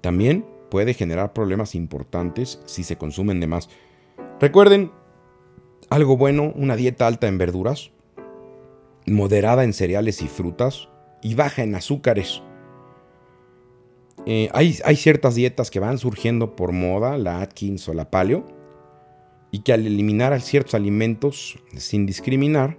también 0.00 0.55
puede 0.70 0.94
generar 0.94 1.32
problemas 1.32 1.74
importantes 1.74 2.60
si 2.66 2.84
se 2.84 2.96
consumen 2.96 3.40
de 3.40 3.46
más. 3.46 3.68
Recuerden, 4.40 4.92
algo 5.88 6.16
bueno, 6.16 6.52
una 6.56 6.76
dieta 6.76 7.06
alta 7.06 7.28
en 7.28 7.38
verduras, 7.38 7.92
moderada 9.06 9.64
en 9.64 9.72
cereales 9.72 10.22
y 10.22 10.28
frutas 10.28 10.88
y 11.22 11.34
baja 11.34 11.62
en 11.62 11.74
azúcares. 11.74 12.42
Eh, 14.26 14.48
hay, 14.52 14.96
ciertas 14.96 15.36
dietas 15.36 15.70
que 15.70 15.78
van 15.78 15.98
surgiendo 15.98 16.56
por 16.56 16.72
moda, 16.72 17.16
la 17.16 17.40
Atkins 17.40 17.88
o 17.88 17.94
la 17.94 18.10
Paleo, 18.10 18.44
y 19.52 19.60
que 19.60 19.72
al 19.72 19.86
eliminar 19.86 20.38
ciertos 20.40 20.74
alimentos 20.74 21.58
sin 21.76 22.06
discriminar, 22.06 22.78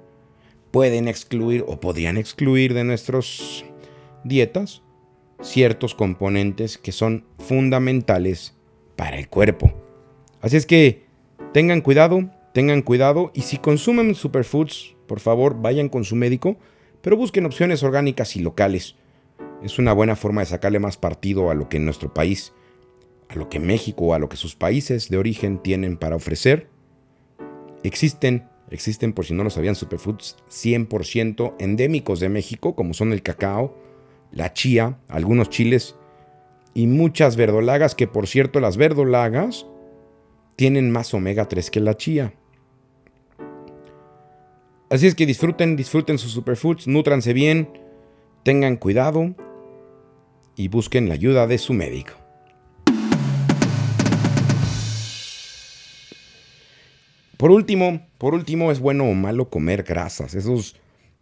pueden 0.71 1.07
excluir 1.07 1.63
o 1.67 1.79
podrían 1.79 2.17
excluir 2.17 2.73
de 2.73 2.83
nuestras 2.83 3.63
dietas 4.25 4.83
ciertos 5.41 5.95
componentes 5.95 6.77
que 6.77 6.91
son 6.91 7.25
fundamentales 7.39 8.55
para 8.95 9.17
el 9.17 9.29
cuerpo. 9.29 9.73
Así 10.41 10.57
es 10.57 10.65
que 10.65 11.05
tengan 11.53 11.81
cuidado, 11.81 12.29
tengan 12.53 12.81
cuidado 12.81 13.31
y 13.33 13.41
si 13.41 13.57
consumen 13.57 14.15
superfoods, 14.15 14.95
por 15.07 15.19
favor, 15.19 15.61
vayan 15.61 15.89
con 15.89 16.03
su 16.03 16.15
médico, 16.15 16.57
pero 17.01 17.17
busquen 17.17 17.45
opciones 17.45 17.83
orgánicas 17.83 18.35
y 18.35 18.41
locales. 18.41 18.95
Es 19.63 19.79
una 19.79 19.93
buena 19.93 20.15
forma 20.15 20.41
de 20.41 20.47
sacarle 20.47 20.79
más 20.79 20.97
partido 20.97 21.49
a 21.49 21.55
lo 21.55 21.69
que 21.69 21.77
en 21.77 21.85
nuestro 21.85 22.13
país, 22.13 22.53
a 23.29 23.35
lo 23.35 23.49
que 23.49 23.59
México, 23.59 24.13
a 24.13 24.19
lo 24.19 24.29
que 24.29 24.37
sus 24.37 24.55
países 24.55 25.09
de 25.09 25.17
origen 25.17 25.59
tienen 25.59 25.97
para 25.97 26.15
ofrecer. 26.15 26.69
Existen, 27.83 28.47
existen 28.69 29.13
por 29.13 29.25
si 29.25 29.33
no 29.33 29.43
lo 29.43 29.49
sabían, 29.49 29.75
superfoods 29.75 30.37
100% 30.49 31.55
endémicos 31.59 32.19
de 32.19 32.29
México, 32.29 32.75
como 32.75 32.93
son 32.93 33.13
el 33.13 33.21
cacao, 33.21 33.75
la 34.31 34.53
chía, 34.53 34.99
algunos 35.07 35.49
chiles 35.49 35.95
y 36.73 36.87
muchas 36.87 37.35
verdolagas, 37.35 37.95
que 37.95 38.07
por 38.07 38.27
cierto 38.27 38.59
las 38.59 38.77
verdolagas 38.77 39.65
tienen 40.55 40.91
más 40.91 41.13
omega 41.13 41.47
3 41.47 41.71
que 41.71 41.79
la 41.79 41.97
chía. 41.97 42.33
Así 44.89 45.07
es 45.07 45.15
que 45.15 45.25
disfruten, 45.25 45.75
disfruten 45.75 46.17
sus 46.17 46.31
superfoods, 46.31 46.87
nutranse 46.87 47.33
bien, 47.33 47.69
tengan 48.43 48.77
cuidado 48.77 49.35
y 50.55 50.69
busquen 50.69 51.09
la 51.09 51.15
ayuda 51.15 51.45
de 51.45 51.57
su 51.57 51.73
médico. 51.73 52.13
Por 57.37 57.51
último, 57.51 58.07
por 58.17 58.33
último, 58.33 58.71
es 58.71 58.79
bueno 58.79 59.05
o 59.05 59.13
malo 59.13 59.49
comer 59.49 59.83
grasas, 59.83 60.33
esos 60.33 60.75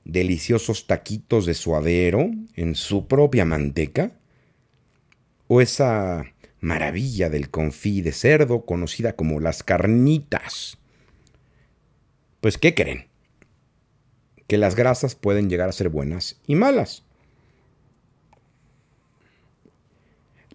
deliciosos 0.06 0.88
taquitos 0.88 1.46
de 1.46 1.54
suadero 1.54 2.32
en 2.56 2.76
su 2.76 3.08
propia 3.08 3.44
manteca, 3.44 4.12
o 5.48 5.62
esa 5.62 6.24
maravilla 6.62 7.30
del 7.30 7.50
confí 7.50 8.02
de 8.02 8.14
cerdo 8.14 8.66
conocida 8.66 9.16
como 9.16 9.40
las 9.40 9.62
carnitas. 9.62 10.78
Pues, 12.40 12.58
¿qué 12.58 12.74
creen? 12.74 13.08
que 14.48 14.58
las 14.58 14.76
grasas 14.76 15.16
pueden 15.16 15.50
llegar 15.50 15.70
a 15.70 15.74
ser 15.74 15.90
buenas 15.90 16.40
y 16.48 16.56
malas. 16.56 17.04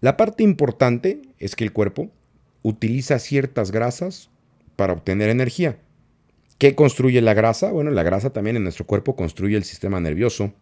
La 0.00 0.16
parte 0.16 0.42
importante 0.42 1.20
es 1.38 1.56
que 1.56 1.64
el 1.64 1.72
cuerpo 1.72 2.10
utiliza 2.62 3.18
ciertas 3.18 3.70
grasas 3.70 4.30
para 4.76 4.92
obtener 4.92 5.28
energía. 5.28 5.78
¿Qué 6.60 6.74
construye 6.74 7.22
la 7.22 7.32
grasa? 7.32 7.72
Bueno, 7.72 7.90
la 7.90 8.02
grasa 8.02 8.34
también 8.34 8.54
en 8.54 8.64
nuestro 8.64 8.84
cuerpo 8.84 9.16
construye 9.16 9.56
el 9.56 9.64
sistema 9.64 9.98
nervioso, 9.98 10.52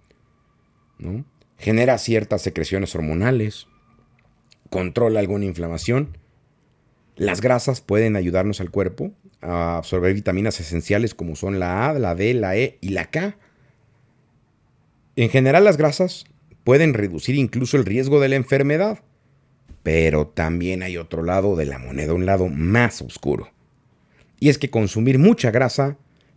genera 1.58 1.98
ciertas 1.98 2.40
secreciones 2.40 2.94
hormonales, 2.94 3.66
controla 4.70 5.18
alguna 5.18 5.46
inflamación. 5.46 6.16
Las 7.16 7.40
grasas 7.40 7.80
pueden 7.80 8.14
ayudarnos 8.14 8.60
al 8.60 8.70
cuerpo 8.70 9.10
a 9.40 9.78
absorber 9.78 10.14
vitaminas 10.14 10.60
esenciales 10.60 11.16
como 11.16 11.34
son 11.34 11.58
la 11.58 11.88
A, 11.88 11.94
la 11.94 12.14
D, 12.14 12.32
la 12.32 12.56
E 12.56 12.78
y 12.80 12.90
la 12.90 13.10
K. 13.10 13.36
En 15.16 15.30
general 15.30 15.64
las 15.64 15.78
grasas 15.78 16.26
pueden 16.62 16.94
reducir 16.94 17.34
incluso 17.34 17.76
el 17.76 17.84
riesgo 17.84 18.20
de 18.20 18.28
la 18.28 18.36
enfermedad, 18.36 19.00
pero 19.82 20.28
también 20.28 20.84
hay 20.84 20.96
otro 20.96 21.24
lado 21.24 21.56
de 21.56 21.66
la 21.66 21.80
moneda, 21.80 22.14
un 22.14 22.24
lado 22.24 22.46
más 22.46 23.02
oscuro. 23.02 23.50
Y 24.40 24.48
es 24.48 24.58
que 24.58 24.70
consumir 24.70 25.18
mucha 25.18 25.50
grasa 25.50 25.96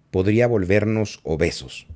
podría 0.09 0.47
volvernos 0.47 1.19
obesos. 1.23 1.87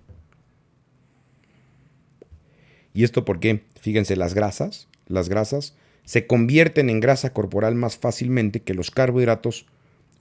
¿Y 2.93 3.03
esto 3.03 3.25
porque 3.25 3.63
Fíjense, 3.85 4.15
las 4.15 4.33
grasas, 4.33 4.87
las 5.05 5.29
grasas 5.29 5.75
se 6.05 6.25
convierten 6.25 6.89
en 6.89 7.01
grasa 7.01 7.33
corporal 7.33 7.75
más 7.75 7.99
fácilmente 7.99 8.63
que 8.63 8.73
los 8.73 8.89
carbohidratos 8.89 9.67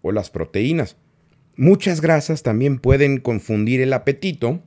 o 0.02 0.12
las 0.12 0.28
proteínas. 0.28 0.96
Muchas 1.56 2.02
grasas 2.02 2.42
también 2.42 2.78
pueden 2.78 3.20
confundir 3.20 3.80
el 3.80 3.94
apetito 3.94 4.60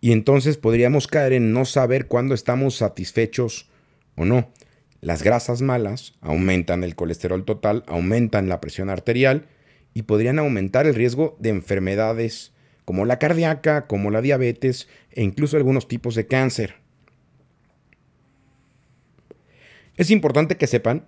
y 0.00 0.10
entonces 0.10 0.56
podríamos 0.56 1.06
caer 1.06 1.34
en 1.34 1.52
no 1.52 1.64
saber 1.66 2.08
cuándo 2.08 2.34
estamos 2.34 2.74
satisfechos 2.74 3.68
o 4.16 4.24
no. 4.24 4.50
Las 5.00 5.22
grasas 5.22 5.62
malas 5.62 6.14
aumentan 6.20 6.82
el 6.82 6.96
colesterol 6.96 7.44
total, 7.44 7.84
aumentan 7.86 8.48
la 8.48 8.60
presión 8.60 8.90
arterial 8.90 9.46
y 9.94 10.02
podrían 10.02 10.38
aumentar 10.38 10.86
el 10.86 10.94
riesgo 10.94 11.36
de 11.40 11.50
enfermedades 11.50 12.52
como 12.84 13.04
la 13.04 13.18
cardíaca, 13.18 13.86
como 13.86 14.10
la 14.10 14.22
diabetes 14.22 14.88
e 15.12 15.22
incluso 15.22 15.56
algunos 15.56 15.88
tipos 15.88 16.14
de 16.14 16.26
cáncer. 16.26 16.74
Es 19.96 20.10
importante 20.10 20.56
que 20.56 20.66
sepan 20.66 21.06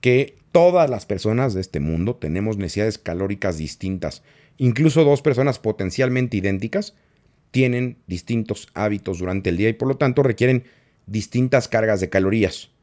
que 0.00 0.36
todas 0.52 0.90
las 0.90 1.06
personas 1.06 1.54
de 1.54 1.60
este 1.60 1.80
mundo 1.80 2.16
tenemos 2.16 2.56
necesidades 2.56 2.98
calóricas 2.98 3.56
distintas. 3.58 4.22
Incluso 4.58 5.02
dos 5.02 5.22
personas 5.22 5.58
potencialmente 5.58 6.36
idénticas 6.36 6.94
tienen 7.50 7.96
distintos 8.06 8.68
hábitos 8.74 9.18
durante 9.18 9.50
el 9.50 9.56
día 9.56 9.70
y 9.70 9.72
por 9.72 9.88
lo 9.88 9.96
tanto 9.96 10.22
requieren 10.22 10.64
distintas 11.06 11.68
cargas 11.68 12.00
de 12.00 12.10
calorías. 12.10 12.73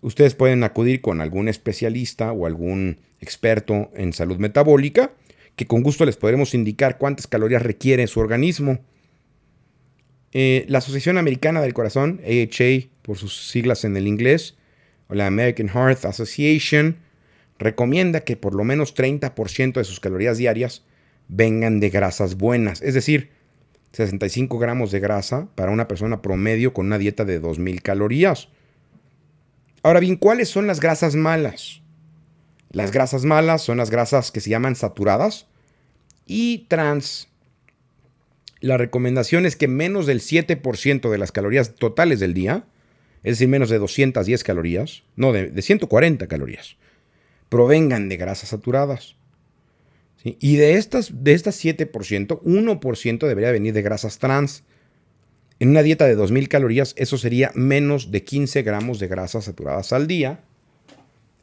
Ustedes 0.00 0.34
pueden 0.34 0.64
acudir 0.64 1.00
con 1.00 1.20
algún 1.20 1.48
especialista 1.48 2.32
o 2.32 2.46
algún 2.46 3.00
experto 3.20 3.90
en 3.94 4.12
salud 4.12 4.38
metabólica 4.38 5.12
que 5.58 5.66
con 5.66 5.82
gusto 5.82 6.06
les 6.06 6.16
podremos 6.16 6.54
indicar 6.54 6.98
cuántas 6.98 7.26
calorías 7.26 7.62
requiere 7.62 8.06
su 8.06 8.20
organismo. 8.20 8.78
Eh, 10.32 10.64
la 10.68 10.78
Asociación 10.78 11.18
Americana 11.18 11.60
del 11.60 11.74
Corazón, 11.74 12.20
AHA 12.24 12.88
por 13.02 13.18
sus 13.18 13.48
siglas 13.48 13.84
en 13.84 13.96
el 13.96 14.06
inglés, 14.06 14.56
o 15.08 15.14
la 15.14 15.26
American 15.26 15.68
Heart 15.68 16.04
Association, 16.04 16.98
recomienda 17.58 18.20
que 18.20 18.36
por 18.36 18.54
lo 18.54 18.62
menos 18.62 18.94
30% 18.94 19.72
de 19.72 19.84
sus 19.84 19.98
calorías 19.98 20.38
diarias 20.38 20.84
vengan 21.26 21.80
de 21.80 21.90
grasas 21.90 22.36
buenas, 22.36 22.80
es 22.80 22.94
decir, 22.94 23.30
65 23.92 24.58
gramos 24.58 24.92
de 24.92 25.00
grasa 25.00 25.48
para 25.54 25.72
una 25.72 25.88
persona 25.88 26.22
promedio 26.22 26.72
con 26.72 26.86
una 26.86 26.98
dieta 26.98 27.24
de 27.24 27.42
2.000 27.42 27.82
calorías. 27.82 28.48
Ahora 29.82 30.00
bien, 30.00 30.16
¿cuáles 30.16 30.48
son 30.48 30.66
las 30.66 30.80
grasas 30.80 31.14
malas? 31.14 31.82
Las 32.70 32.92
grasas 32.92 33.24
malas 33.24 33.62
son 33.62 33.78
las 33.78 33.90
grasas 33.90 34.30
que 34.30 34.40
se 34.40 34.50
llaman 34.50 34.76
saturadas 34.76 35.46
y 36.26 36.66
trans. 36.68 37.28
La 38.60 38.76
recomendación 38.76 39.46
es 39.46 39.56
que 39.56 39.68
menos 39.68 40.06
del 40.06 40.20
7% 40.20 41.10
de 41.10 41.18
las 41.18 41.32
calorías 41.32 41.76
totales 41.76 42.20
del 42.20 42.34
día, 42.34 42.64
es 43.22 43.34
decir, 43.34 43.48
menos 43.48 43.70
de 43.70 43.78
210 43.78 44.44
calorías, 44.44 45.02
no, 45.16 45.32
de, 45.32 45.62
140 45.62 46.26
calorías, 46.26 46.76
provengan 47.48 48.08
de 48.08 48.16
grasas 48.16 48.50
saturadas. 48.50 49.16
Y 50.24 50.56
de 50.56 50.74
estas, 50.74 51.24
de 51.24 51.32
estas 51.32 51.64
7%, 51.64 52.42
1% 52.42 53.26
debería 53.26 53.52
venir 53.52 53.72
de 53.72 53.82
grasas 53.82 54.18
trans. 54.18 54.64
En 55.60 55.70
una 55.70 55.82
dieta 55.82 56.06
de 56.06 56.16
2.000 56.16 56.48
calorías, 56.48 56.94
eso 56.96 57.18
sería 57.18 57.50
menos 57.54 58.10
de 58.10 58.22
15 58.22 58.62
gramos 58.62 59.00
de 59.00 59.08
grasas 59.08 59.46
saturadas 59.46 59.92
al 59.92 60.06
día 60.06 60.40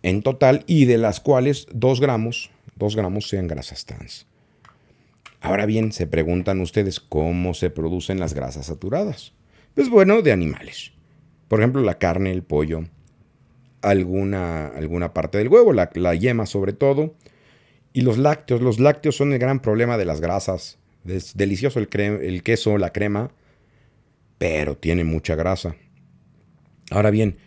en 0.04 0.22
total 0.22 0.64
y 0.68 0.86
de 0.86 0.98
las 0.98 1.20
cuales 1.20 1.68
2 1.74 2.00
gramos, 2.00 2.52
2 2.76 2.96
gramos 2.96 3.28
sean 3.28 3.48
grasas 3.48 3.86
trans. 3.86 4.28
Ahora 5.42 5.66
bien, 5.66 5.92
se 5.92 6.08
preguntan 6.08 6.62
ustedes 6.62 7.00
cómo 7.00 7.54
se 7.54 7.70
producen 7.70 8.20
las 8.20 8.34
grasas 8.34 8.68
saturadas. 8.68 9.34
Pues 9.74 9.90
bueno, 9.90 10.22
de 10.22 10.32
animales. 10.32 10.94
Por 11.48 11.60
ejemplo, 11.60 11.82
la 11.82 12.00
carne, 12.00 12.32
el 12.32 12.44
pollo, 12.44 12.86
alguna, 13.82 14.68
alguna 14.68 15.14
parte 15.14 15.38
del 15.38 15.50
huevo, 15.50 15.74
la, 15.74 16.16
yema 16.16 16.46
sobre 16.46 16.74
todo, 16.74 17.16
y 17.94 18.02
los 18.02 18.18
lácteos. 18.18 18.62
Los 18.62 18.80
lácteos 18.80 19.18
son 19.18 19.34
el 19.34 19.40
gran 19.40 19.60
problema 19.60 19.98
de 19.98 20.06
las 20.06 20.22
grasas. 20.22 20.80
Es 21.06 21.36
delicioso 21.36 21.80
el, 21.80 21.90
el 21.94 22.42
queso, 22.42 22.78
la 22.78 22.92
crema, 22.92 23.32
pero 24.38 24.78
tiene 24.78 25.04
mucha 25.04 25.36
grasa. 25.36 25.76
Ahora 26.92 27.12
bien, 27.12 27.38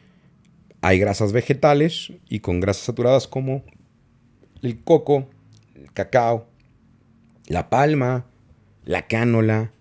hay 0.80 0.98
grasas 0.98 1.32
vegetales 1.32 2.12
y 2.28 2.40
con 2.40 2.60
grasas 2.60 2.84
saturadas 2.84 3.26
como 3.26 3.64
el 4.62 4.82
coco, 4.82 5.28
el 5.74 5.92
cacao, 5.92 6.48
la 7.46 7.70
palma, 7.70 8.26
la 8.84 9.06
cánola 9.06 9.72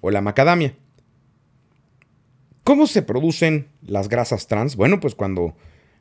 o 0.00 0.10
la 0.10 0.20
macadamia. 0.20 0.74
¿Cómo 2.64 2.86
se 2.86 3.02
producen 3.02 3.68
las 3.82 4.08
grasas 4.08 4.46
trans? 4.46 4.76
Bueno, 4.76 5.00
pues 5.00 5.14
cuando 5.14 5.56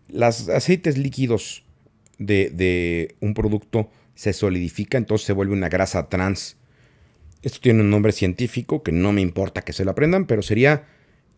los 0.09 0.49
aceites 0.49 0.97
líquidos 0.97 1.63
de, 2.17 2.49
de, 2.49 3.15
un 3.21 3.33
producto 3.33 3.89
se 4.15 4.33
solidifica, 4.33 4.97
entonces 4.97 5.25
se 5.25 5.33
vuelve 5.33 5.53
una 5.53 5.69
grasa 5.69 6.09
trans. 6.09 6.56
Esto 7.47 7.61
tiene 7.61 7.79
un 7.79 7.89
nombre 7.89 8.11
científico 8.11 8.83
que 8.83 8.91
no 8.91 9.13
me 9.13 9.21
importa 9.21 9.61
que 9.61 9.71
se 9.71 9.85
lo 9.85 9.91
aprendan, 9.91 10.25
pero 10.25 10.41
sería 10.41 10.83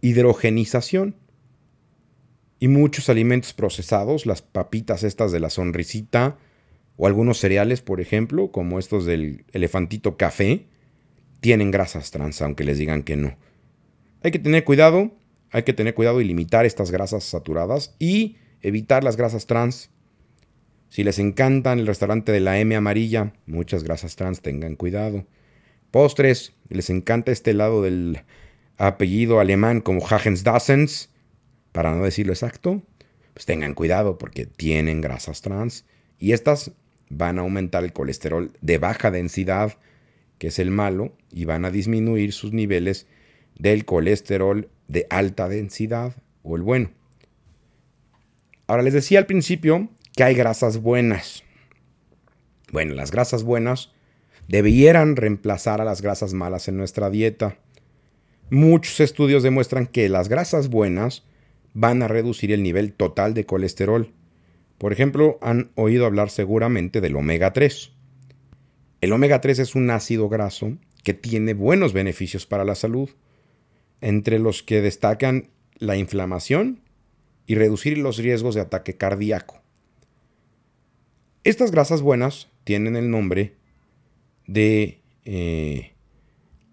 hidrogenización. 0.02 1.16
Y 2.60 2.68
muchos 2.68 3.10
alimentos 3.10 3.54
procesados, 3.54 4.26
las 4.26 4.42
papitas 4.42 5.04
estas 5.04 5.32
de 5.32 5.40
la 5.40 5.52
sonrisita, 5.52 6.40
o 6.98 7.06
algunos 7.06 7.38
cereales, 7.38 7.82
por 7.82 8.02
ejemplo, 8.02 8.52
como 8.52 8.80
estos 8.80 9.06
del 9.06 9.46
elefantito 9.54 10.18
café, 10.18 10.66
tienen 11.42 11.70
grasas 11.70 12.10
trans, 12.10 12.42
aunque 12.42 12.64
les 12.64 12.80
digan 12.80 13.04
que 13.04 13.16
no. 13.16 13.38
Hay 14.24 14.32
que 14.32 14.40
tener 14.40 14.64
cuidado, 14.64 15.12
hay 15.52 15.62
que 15.62 15.74
tener 15.74 15.94
cuidado 15.94 16.22
y 16.22 16.24
limitar 16.24 16.66
estas 16.66 16.90
grasas 16.90 17.24
saturadas 17.24 17.96
y 18.00 18.38
evitar 18.64 19.04
las 19.04 19.16
grasas 19.16 19.46
trans. 19.46 19.92
Si 20.90 21.04
les 21.04 21.20
encantan 21.20 21.78
el 21.78 21.86
restaurante 21.86 22.32
de 22.32 22.40
la 22.40 22.60
M 22.60 22.76
amarilla, 22.76 23.34
muchas 23.46 23.84
grasas 23.84 24.16
trans, 24.16 24.42
tengan 24.42 24.76
cuidado. 24.76 25.28
Postres, 25.92 26.54
les 26.70 26.90
encanta 26.90 27.32
este 27.32 27.54
lado 27.54 27.82
del 27.82 28.22
apellido 28.78 29.40
alemán 29.40 29.82
como 29.82 30.06
Hagens 30.06 30.44
Dassens, 30.44 31.10
para 31.72 31.94
no 31.94 32.04
decirlo 32.04 32.34
exacto, 32.34 32.84
pues 33.34 33.46
tengan 33.46 33.74
cuidado 33.74 34.18
porque 34.18 34.46
tienen 34.46 35.02
grasas 35.02 35.42
trans 35.42 35.86
y 36.20 36.34
estas 36.34 36.72
van 37.10 37.40
a 37.40 37.42
aumentar 37.42 37.84
el 37.84 37.94
colesterol 37.94 38.52
de 38.62 38.78
baja 38.78 39.12
densidad, 39.12 39.78
que 40.38 40.48
es 40.48 40.60
el 40.60 40.72
malo, 40.72 41.14
y 41.32 41.46
van 41.46 41.66
a 41.66 41.72
disminuir 41.72 42.34
sus 42.34 42.54
niveles 42.54 43.08
del 43.58 43.86
colesterol 43.86 44.70
de 44.88 45.08
alta 45.10 45.50
densidad 45.50 46.16
o 46.44 46.56
el 46.56 46.62
bueno. 46.62 46.92
Ahora 48.68 48.84
les 48.84 48.94
decía 48.94 49.20
al 49.20 49.26
principio 49.26 49.90
que 50.16 50.24
hay 50.24 50.36
grasas 50.36 50.78
buenas. 50.78 51.44
Bueno, 52.72 52.94
las 52.94 53.10
grasas 53.10 53.44
buenas 53.44 53.92
debieran 54.50 55.16
reemplazar 55.16 55.80
a 55.80 55.86
las 55.86 56.02
grasas 56.02 56.34
malas 56.34 56.68
en 56.68 56.76
nuestra 56.76 57.10
dieta. 57.10 57.58
Muchos 58.50 59.00
estudios 59.00 59.44
demuestran 59.44 59.88
que 59.88 60.10
las 60.10 60.28
grasas 60.28 60.70
buenas 60.70 61.24
van 61.74 62.04
a 62.04 62.10
reducir 62.10 62.52
el 62.52 62.62
nivel 62.62 62.92
total 62.92 63.34
de 63.34 63.46
colesterol 63.46 64.12
por 64.80 64.94
ejemplo, 64.94 65.38
han 65.42 65.72
oído 65.76 66.06
hablar 66.06 66.30
seguramente 66.30 67.02
del 67.02 67.18
omega 67.18 67.52
3. 67.52 67.92
El 69.02 69.12
omega 69.12 69.42
3 69.42 69.60
es 69.60 69.76
un 69.76 69.90
ácido 69.92 70.30
graso 70.30 70.78
que 71.04 71.14
tiene 71.14 71.54
buenos 71.54 71.92
beneficios 71.92 72.46
para 72.46 72.64
la 72.64 72.76
salud, 72.76 73.10
entre 74.00 74.40
los 74.40 74.64
que 74.64 74.82
destacan 74.82 75.50
la 75.78 75.98
inflamación 75.98 76.82
y 77.46 77.56
reducir 77.56 77.98
los 77.98 78.18
riesgos 78.18 78.56
de 78.56 78.62
ataque 78.62 78.96
cardíaco. 78.96 79.62
Estas 81.44 81.72
grasas 81.72 82.02
buenas 82.02 82.48
tienen 82.64 82.96
el 82.96 83.12
nombre 83.12 83.56
de, 84.50 85.02
eh, 85.26 85.94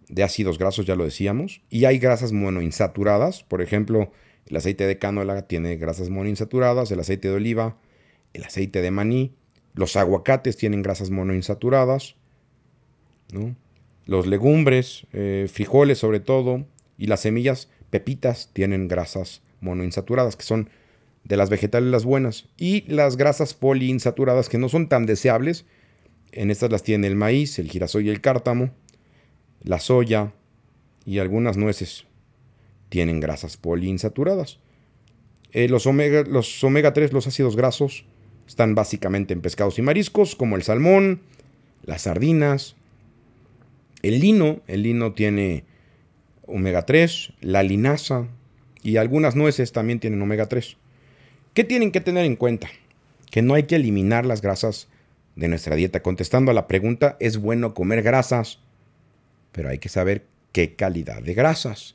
de 0.08 0.22
ácidos 0.22 0.58
grasos, 0.58 0.86
ya 0.86 0.96
lo 0.96 1.04
decíamos, 1.04 1.60
y 1.68 1.84
hay 1.84 1.98
grasas 1.98 2.32
monoinsaturadas, 2.32 3.42
por 3.42 3.60
ejemplo, 3.60 4.12
el 4.46 4.56
aceite 4.56 4.86
de 4.86 4.98
canola 4.98 5.46
tiene 5.46 5.76
grasas 5.76 6.08
monoinsaturadas, 6.08 6.90
el 6.90 7.00
aceite 7.00 7.28
de 7.28 7.34
oliva, 7.34 7.76
el 8.32 8.44
aceite 8.44 8.80
de 8.80 8.90
maní, 8.90 9.34
los 9.74 9.96
aguacates 9.96 10.56
tienen 10.56 10.82
grasas 10.82 11.10
monoinsaturadas, 11.10 12.16
los 14.06 14.26
legumbres, 14.26 15.06
eh, 15.12 15.46
frijoles 15.52 15.98
sobre 15.98 16.20
todo, 16.20 16.64
y 16.96 17.08
las 17.08 17.20
semillas 17.20 17.68
pepitas 17.90 18.50
tienen 18.54 18.88
grasas 18.88 19.42
monoinsaturadas, 19.60 20.36
que 20.36 20.44
son 20.44 20.70
de 21.24 21.36
las 21.36 21.50
vegetales 21.50 21.90
las 21.90 22.04
buenas, 22.04 22.48
y 22.56 22.90
las 22.90 23.18
grasas 23.18 23.52
poliinsaturadas, 23.52 24.48
que 24.48 24.58
no 24.58 24.70
son 24.70 24.88
tan 24.88 25.04
deseables, 25.04 25.66
en 26.32 26.50
estas 26.50 26.70
las 26.70 26.82
tiene 26.82 27.06
el 27.06 27.16
maíz, 27.16 27.58
el 27.58 27.70
girasol 27.70 28.04
y 28.04 28.10
el 28.10 28.20
cártamo, 28.20 28.70
la 29.62 29.80
soya 29.80 30.32
y 31.04 31.18
algunas 31.18 31.56
nueces 31.56 32.04
tienen 32.88 33.20
grasas 33.20 33.56
poliinsaturadas. 33.56 34.58
Eh, 35.52 35.68
los, 35.68 35.86
omega, 35.86 36.22
los 36.22 36.62
omega 36.62 36.92
3, 36.92 37.12
los 37.12 37.26
ácidos 37.26 37.56
grasos, 37.56 38.04
están 38.46 38.74
básicamente 38.74 39.32
en 39.32 39.40
pescados 39.40 39.78
y 39.78 39.82
mariscos, 39.82 40.36
como 40.36 40.56
el 40.56 40.62
salmón, 40.62 41.20
las 41.84 42.02
sardinas, 42.02 42.76
el 44.02 44.20
lino. 44.20 44.60
El 44.66 44.82
lino 44.82 45.12
tiene 45.12 45.64
omega 46.46 46.86
3, 46.86 47.32
la 47.40 47.62
linaza 47.62 48.28
y 48.82 48.98
algunas 48.98 49.34
nueces 49.34 49.72
también 49.72 49.98
tienen 49.98 50.22
omega 50.22 50.46
3. 50.46 50.76
¿Qué 51.54 51.64
tienen 51.64 51.90
que 51.90 52.00
tener 52.00 52.24
en 52.24 52.36
cuenta? 52.36 52.68
Que 53.30 53.42
no 53.42 53.54
hay 53.54 53.64
que 53.64 53.76
eliminar 53.76 54.26
las 54.26 54.42
grasas 54.42 54.88
de 55.36 55.48
nuestra 55.48 55.76
dieta. 55.76 56.02
Contestando 56.02 56.50
a 56.50 56.54
la 56.54 56.66
pregunta, 56.66 57.16
¿es 57.20 57.38
bueno 57.38 57.74
comer 57.74 58.02
grasas? 58.02 58.58
Pero 59.52 59.68
hay 59.68 59.78
que 59.78 59.88
saber 59.88 60.24
qué 60.52 60.74
calidad 60.74 61.22
de 61.22 61.34
grasas. 61.34 61.94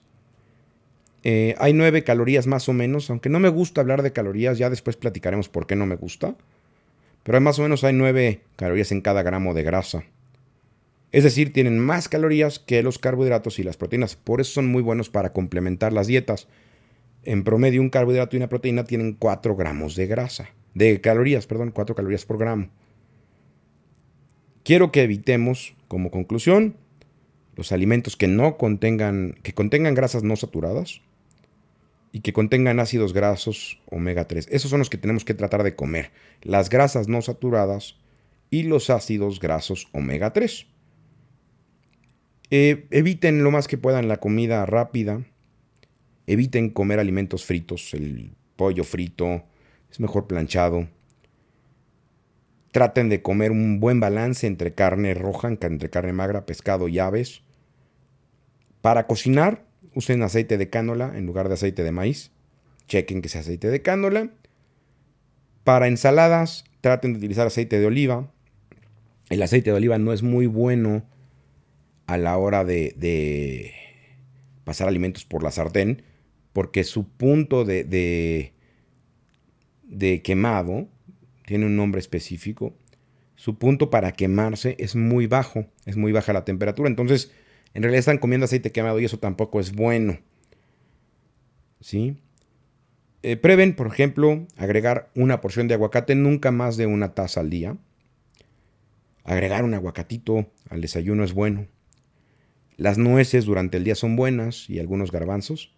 Eh, 1.23 1.55
hay 1.59 1.73
nueve 1.73 2.03
calorías 2.03 2.47
más 2.47 2.69
o 2.69 2.73
menos, 2.73 3.09
aunque 3.09 3.29
no 3.29 3.39
me 3.39 3.49
gusta 3.49 3.81
hablar 3.81 4.01
de 4.01 4.13
calorías, 4.13 4.57
ya 4.57 4.69
después 4.69 4.95
platicaremos 4.95 5.49
por 5.49 5.67
qué 5.67 5.75
no 5.75 5.85
me 5.85 5.95
gusta. 5.95 6.35
Pero 7.23 7.41
más 7.41 7.59
o 7.59 7.63
menos 7.63 7.83
hay 7.83 7.93
nueve 7.93 8.41
calorías 8.55 8.91
en 8.91 9.01
cada 9.01 9.21
gramo 9.21 9.53
de 9.53 9.63
grasa. 9.63 10.03
Es 11.11 11.23
decir, 11.23 11.51
tienen 11.51 11.77
más 11.77 12.07
calorías 12.07 12.57
que 12.59 12.81
los 12.83 12.97
carbohidratos 12.97 13.59
y 13.59 13.63
las 13.63 13.77
proteínas. 13.77 14.15
Por 14.15 14.41
eso 14.41 14.53
son 14.53 14.67
muy 14.67 14.81
buenos 14.81 15.09
para 15.09 15.33
complementar 15.33 15.93
las 15.93 16.07
dietas. 16.07 16.47
En 17.23 17.43
promedio, 17.43 17.81
un 17.81 17.89
carbohidrato 17.89 18.35
y 18.35 18.37
una 18.37 18.49
proteína 18.49 18.85
tienen 18.85 19.13
4 19.13 19.55
gramos 19.55 19.95
de 19.95 20.07
grasa. 20.07 20.49
De 20.73 21.01
calorías, 21.01 21.45
perdón, 21.47 21.71
4 21.71 21.95
calorías 21.95 22.25
por 22.25 22.37
gramo. 22.37 22.69
Quiero 24.63 24.91
que 24.91 25.03
evitemos, 25.03 25.75
como 25.87 26.11
conclusión, 26.11 26.75
los 27.55 27.71
alimentos 27.71 28.15
que 28.15 28.27
no 28.27 28.57
contengan, 28.57 29.35
que 29.43 29.53
contengan 29.53 29.95
grasas 29.95 30.23
no 30.23 30.35
saturadas, 30.35 31.01
y 32.11 32.21
que 32.21 32.33
contengan 32.33 32.79
ácidos 32.79 33.13
grasos 33.13 33.79
omega 33.89 34.27
3. 34.27 34.47
Esos 34.51 34.69
son 34.69 34.79
los 34.79 34.89
que 34.89 34.97
tenemos 34.97 35.25
que 35.25 35.33
tratar 35.33 35.63
de 35.63 35.75
comer. 35.75 36.11
Las 36.41 36.69
grasas 36.69 37.07
no 37.07 37.21
saturadas 37.21 37.97
y 38.49 38.63
los 38.63 38.89
ácidos 38.89 39.39
grasos 39.39 39.87
omega 39.93 40.33
3. 40.33 40.67
Eh, 42.49 42.85
eviten 42.91 43.43
lo 43.43 43.51
más 43.51 43.67
que 43.67 43.77
puedan 43.77 44.09
la 44.09 44.17
comida 44.17 44.65
rápida. 44.65 45.25
Eviten 46.27 46.69
comer 46.69 46.99
alimentos 46.99 47.45
fritos. 47.45 47.93
El 47.93 48.31
pollo 48.57 48.83
frito 48.83 49.43
es 49.89 49.99
mejor 49.99 50.27
planchado. 50.27 50.89
Traten 52.71 53.09
de 53.09 53.21
comer 53.21 53.51
un 53.51 53.79
buen 53.79 53.99
balance 53.99 54.47
entre 54.47 54.73
carne 54.73 55.13
roja, 55.13 55.49
entre 55.49 55.89
carne 55.89 56.13
magra, 56.13 56.45
pescado 56.45 56.87
y 56.87 56.99
aves. 56.99 57.43
Para 58.81 59.07
cocinar, 59.07 59.65
usen 59.93 60.23
aceite 60.23 60.57
de 60.57 60.69
cánola 60.69 61.11
en 61.15 61.25
lugar 61.25 61.49
de 61.49 61.55
aceite 61.55 61.83
de 61.83 61.91
maíz. 61.91 62.31
Chequen 62.87 63.21
que 63.21 63.29
sea 63.29 63.41
aceite 63.41 63.69
de 63.69 63.81
cánola. 63.81 64.29
Para 65.63 65.87
ensaladas, 65.87 66.63
traten 66.79 67.13
de 67.13 67.19
utilizar 67.19 67.45
aceite 67.45 67.79
de 67.79 67.85
oliva. 67.85 68.31
El 69.29 69.41
aceite 69.41 69.71
de 69.71 69.77
oliva 69.77 69.97
no 69.97 70.13
es 70.13 70.23
muy 70.23 70.45
bueno 70.45 71.03
a 72.07 72.17
la 72.17 72.37
hora 72.37 72.65
de, 72.65 73.73
pasar 74.63 74.87
alimentos 74.87 75.25
por 75.25 75.43
la 75.43 75.51
sartén, 75.51 76.03
porque 76.53 76.83
su 76.83 77.07
punto 77.07 77.63
de, 77.63 77.83
de, 77.83 78.53
de 79.83 80.21
quemado 80.21 80.89
tiene 81.51 81.65
un 81.65 81.75
nombre 81.75 81.99
específico. 81.99 82.73
Su 83.35 83.57
punto 83.57 83.89
para 83.89 84.13
quemarse 84.13 84.77
es 84.79 84.95
muy 84.95 85.27
bajo, 85.27 85.65
es 85.85 85.97
muy 85.97 86.13
baja 86.13 86.31
la 86.31 86.45
temperatura. 86.45 86.87
Entonces, 86.87 87.33
en 87.73 87.83
realidad 87.83 87.99
están 87.99 88.19
comiendo 88.19 88.45
aceite 88.45 88.71
quemado 88.71 89.01
y 89.01 89.03
eso 89.03 89.19
tampoco 89.19 89.59
es 89.59 89.73
bueno. 89.73 90.17
¿Sí? 91.81 92.15
Eh, 93.21 93.35
prueben, 93.35 93.75
por 93.75 93.87
ejemplo, 93.87 94.47
agregar 94.55 95.11
una 95.13 95.41
porción 95.41 95.67
de 95.67 95.73
aguacate, 95.73 96.15
nunca 96.15 96.51
más 96.51 96.77
de 96.77 96.85
una 96.85 97.15
taza 97.15 97.41
al 97.41 97.49
día. 97.49 97.75
Agregar 99.25 99.65
un 99.65 99.73
aguacatito 99.73 100.49
al 100.69 100.79
desayuno 100.79 101.25
es 101.25 101.33
bueno. 101.33 101.67
Las 102.77 102.97
nueces 102.97 103.43
durante 103.43 103.75
el 103.75 103.83
día 103.83 103.95
son 103.95 104.15
buenas 104.15 104.69
y 104.69 104.79
algunos 104.79 105.11
garbanzos. 105.11 105.73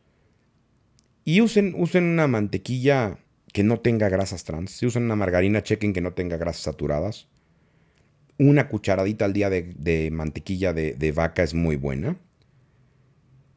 Y 1.25 1.41
usen, 1.41 1.73
usen 1.75 2.03
una 2.03 2.27
mantequilla 2.27 3.17
que 3.53 3.63
no 3.63 3.79
tenga 3.79 4.09
grasas 4.09 4.43
trans. 4.43 4.71
Si 4.71 4.85
usan 4.85 5.03
una 5.03 5.15
margarina, 5.15 5.63
chequen 5.63 5.93
que 5.93 6.01
no 6.01 6.11
tenga 6.11 6.35
grasas 6.35 6.63
saturadas 6.63 7.29
una 8.37 8.67
cucharadita 8.67 9.25
al 9.25 9.33
día 9.33 9.49
de, 9.49 10.09
mantequilla 10.11 10.73
de, 10.73 11.11
vaca 11.11 11.43
es 11.43 11.53
muy 11.53 11.75
buena. 11.75 12.17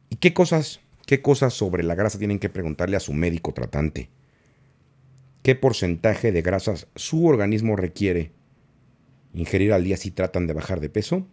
¿Y 0.09 0.17
qué 0.17 0.33
cosas, 0.33 0.79
qué 1.05 1.21
cosas 1.21 1.53
sobre 1.53 1.83
la 1.83 1.95
grasa 1.95 2.19
tienen 2.19 2.39
que 2.39 2.49
preguntarle 2.49 2.97
a 2.97 3.01
su 3.01 3.13
médico 3.13 3.53
tratante? 3.53 4.09
¿Qué 5.43 5.55
porcentaje 5.55 6.31
de 6.31 6.41
grasas 6.41 6.87
su 6.95 7.25
organismo 7.25 7.75
requiere 7.75 8.31
ingerir 9.33 9.73
al 9.73 9.83
día 9.83 9.97
si 9.97 10.11
tratan 10.11 10.47
de 10.47 10.53
bajar 10.53 10.79
de 10.79 10.89
peso? 10.89 11.27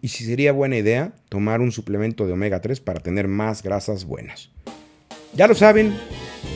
Y 0.00 0.08
si 0.08 0.24
sería 0.24 0.52
buena 0.52 0.76
idea 0.76 1.14
tomar 1.28 1.60
un 1.60 1.72
suplemento 1.72 2.26
de 2.26 2.32
omega 2.32 2.60
3 2.60 2.80
para 2.80 3.00
tener 3.00 3.26
más 3.26 3.62
grasas 3.62 4.04
buenas. 4.04 4.50
Ya 5.34 5.48
lo 5.48 5.54
saben, 5.54 5.94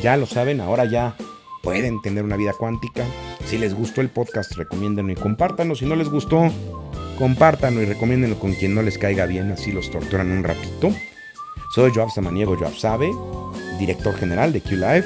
ya 0.02 0.16
lo 0.16 0.26
saben, 0.26 0.60
ahora 0.60 0.84
ya 0.84 1.16
pueden 1.62 2.02
tener 2.02 2.24
una 2.24 2.36
vida 2.36 2.52
cuántica 2.52 3.04
si 3.46 3.58
les 3.58 3.74
gustó 3.74 4.00
el 4.00 4.08
podcast, 4.08 4.52
recomiéndenlo 4.52 5.12
y 5.12 5.14
compártanlo. 5.14 5.74
Si 5.74 5.84
no 5.84 5.94
les 5.94 6.08
gustó, 6.08 6.50
compártanlo 7.18 7.82
y 7.82 7.84
recomiéndenlo 7.84 8.38
con 8.38 8.54
quien 8.54 8.74
no 8.74 8.80
les 8.80 8.96
caiga 8.96 9.26
bien, 9.26 9.52
así 9.52 9.72
los 9.72 9.90
torturan 9.90 10.30
un 10.30 10.42
ratito. 10.42 10.90
Soy 11.74 11.92
Joab 11.94 12.10
Samaniego, 12.10 12.56
Joab 12.56 12.74
Sabe, 12.74 13.10
director 13.78 14.14
general 14.14 14.54
de 14.54 14.62
QLive. 14.62 15.04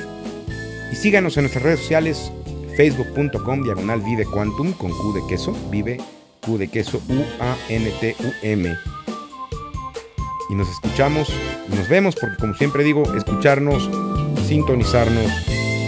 Y 0.93 0.95
síganos 0.95 1.37
en 1.37 1.43
nuestras 1.45 1.65
redes 1.65 1.81
sociales, 1.81 2.31
facebook.com, 2.77 3.65
diagonal 3.65 4.01
Vive 4.03 4.27
Quantum, 4.27 4.73
con 4.75 4.93
Q 4.93 5.13
de 5.15 5.27
queso, 5.29 5.57
Vive 5.71 5.99
Q 6.43 6.59
de 6.59 6.69
queso, 6.69 7.03
U-A-N-T-U-M. 7.09 8.77
Y 10.49 10.55
nos 10.55 10.71
escuchamos 10.71 11.33
y 11.69 11.75
nos 11.75 11.89
vemos, 11.89 12.15
porque 12.15 12.37
como 12.37 12.55
siempre 12.55 12.85
digo, 12.85 13.13
escucharnos, 13.17 13.91
sintonizarnos, 14.47 15.33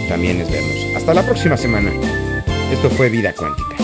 también 0.09 0.41
es 0.41 0.51
vernos. 0.51 0.95
Hasta 0.95 1.13
la 1.13 1.23
próxima 1.23 1.55
semana. 1.55 1.91
Esto 2.71 2.89
fue 2.89 3.09
Vida 3.09 3.31
Cuántica. 3.33 3.78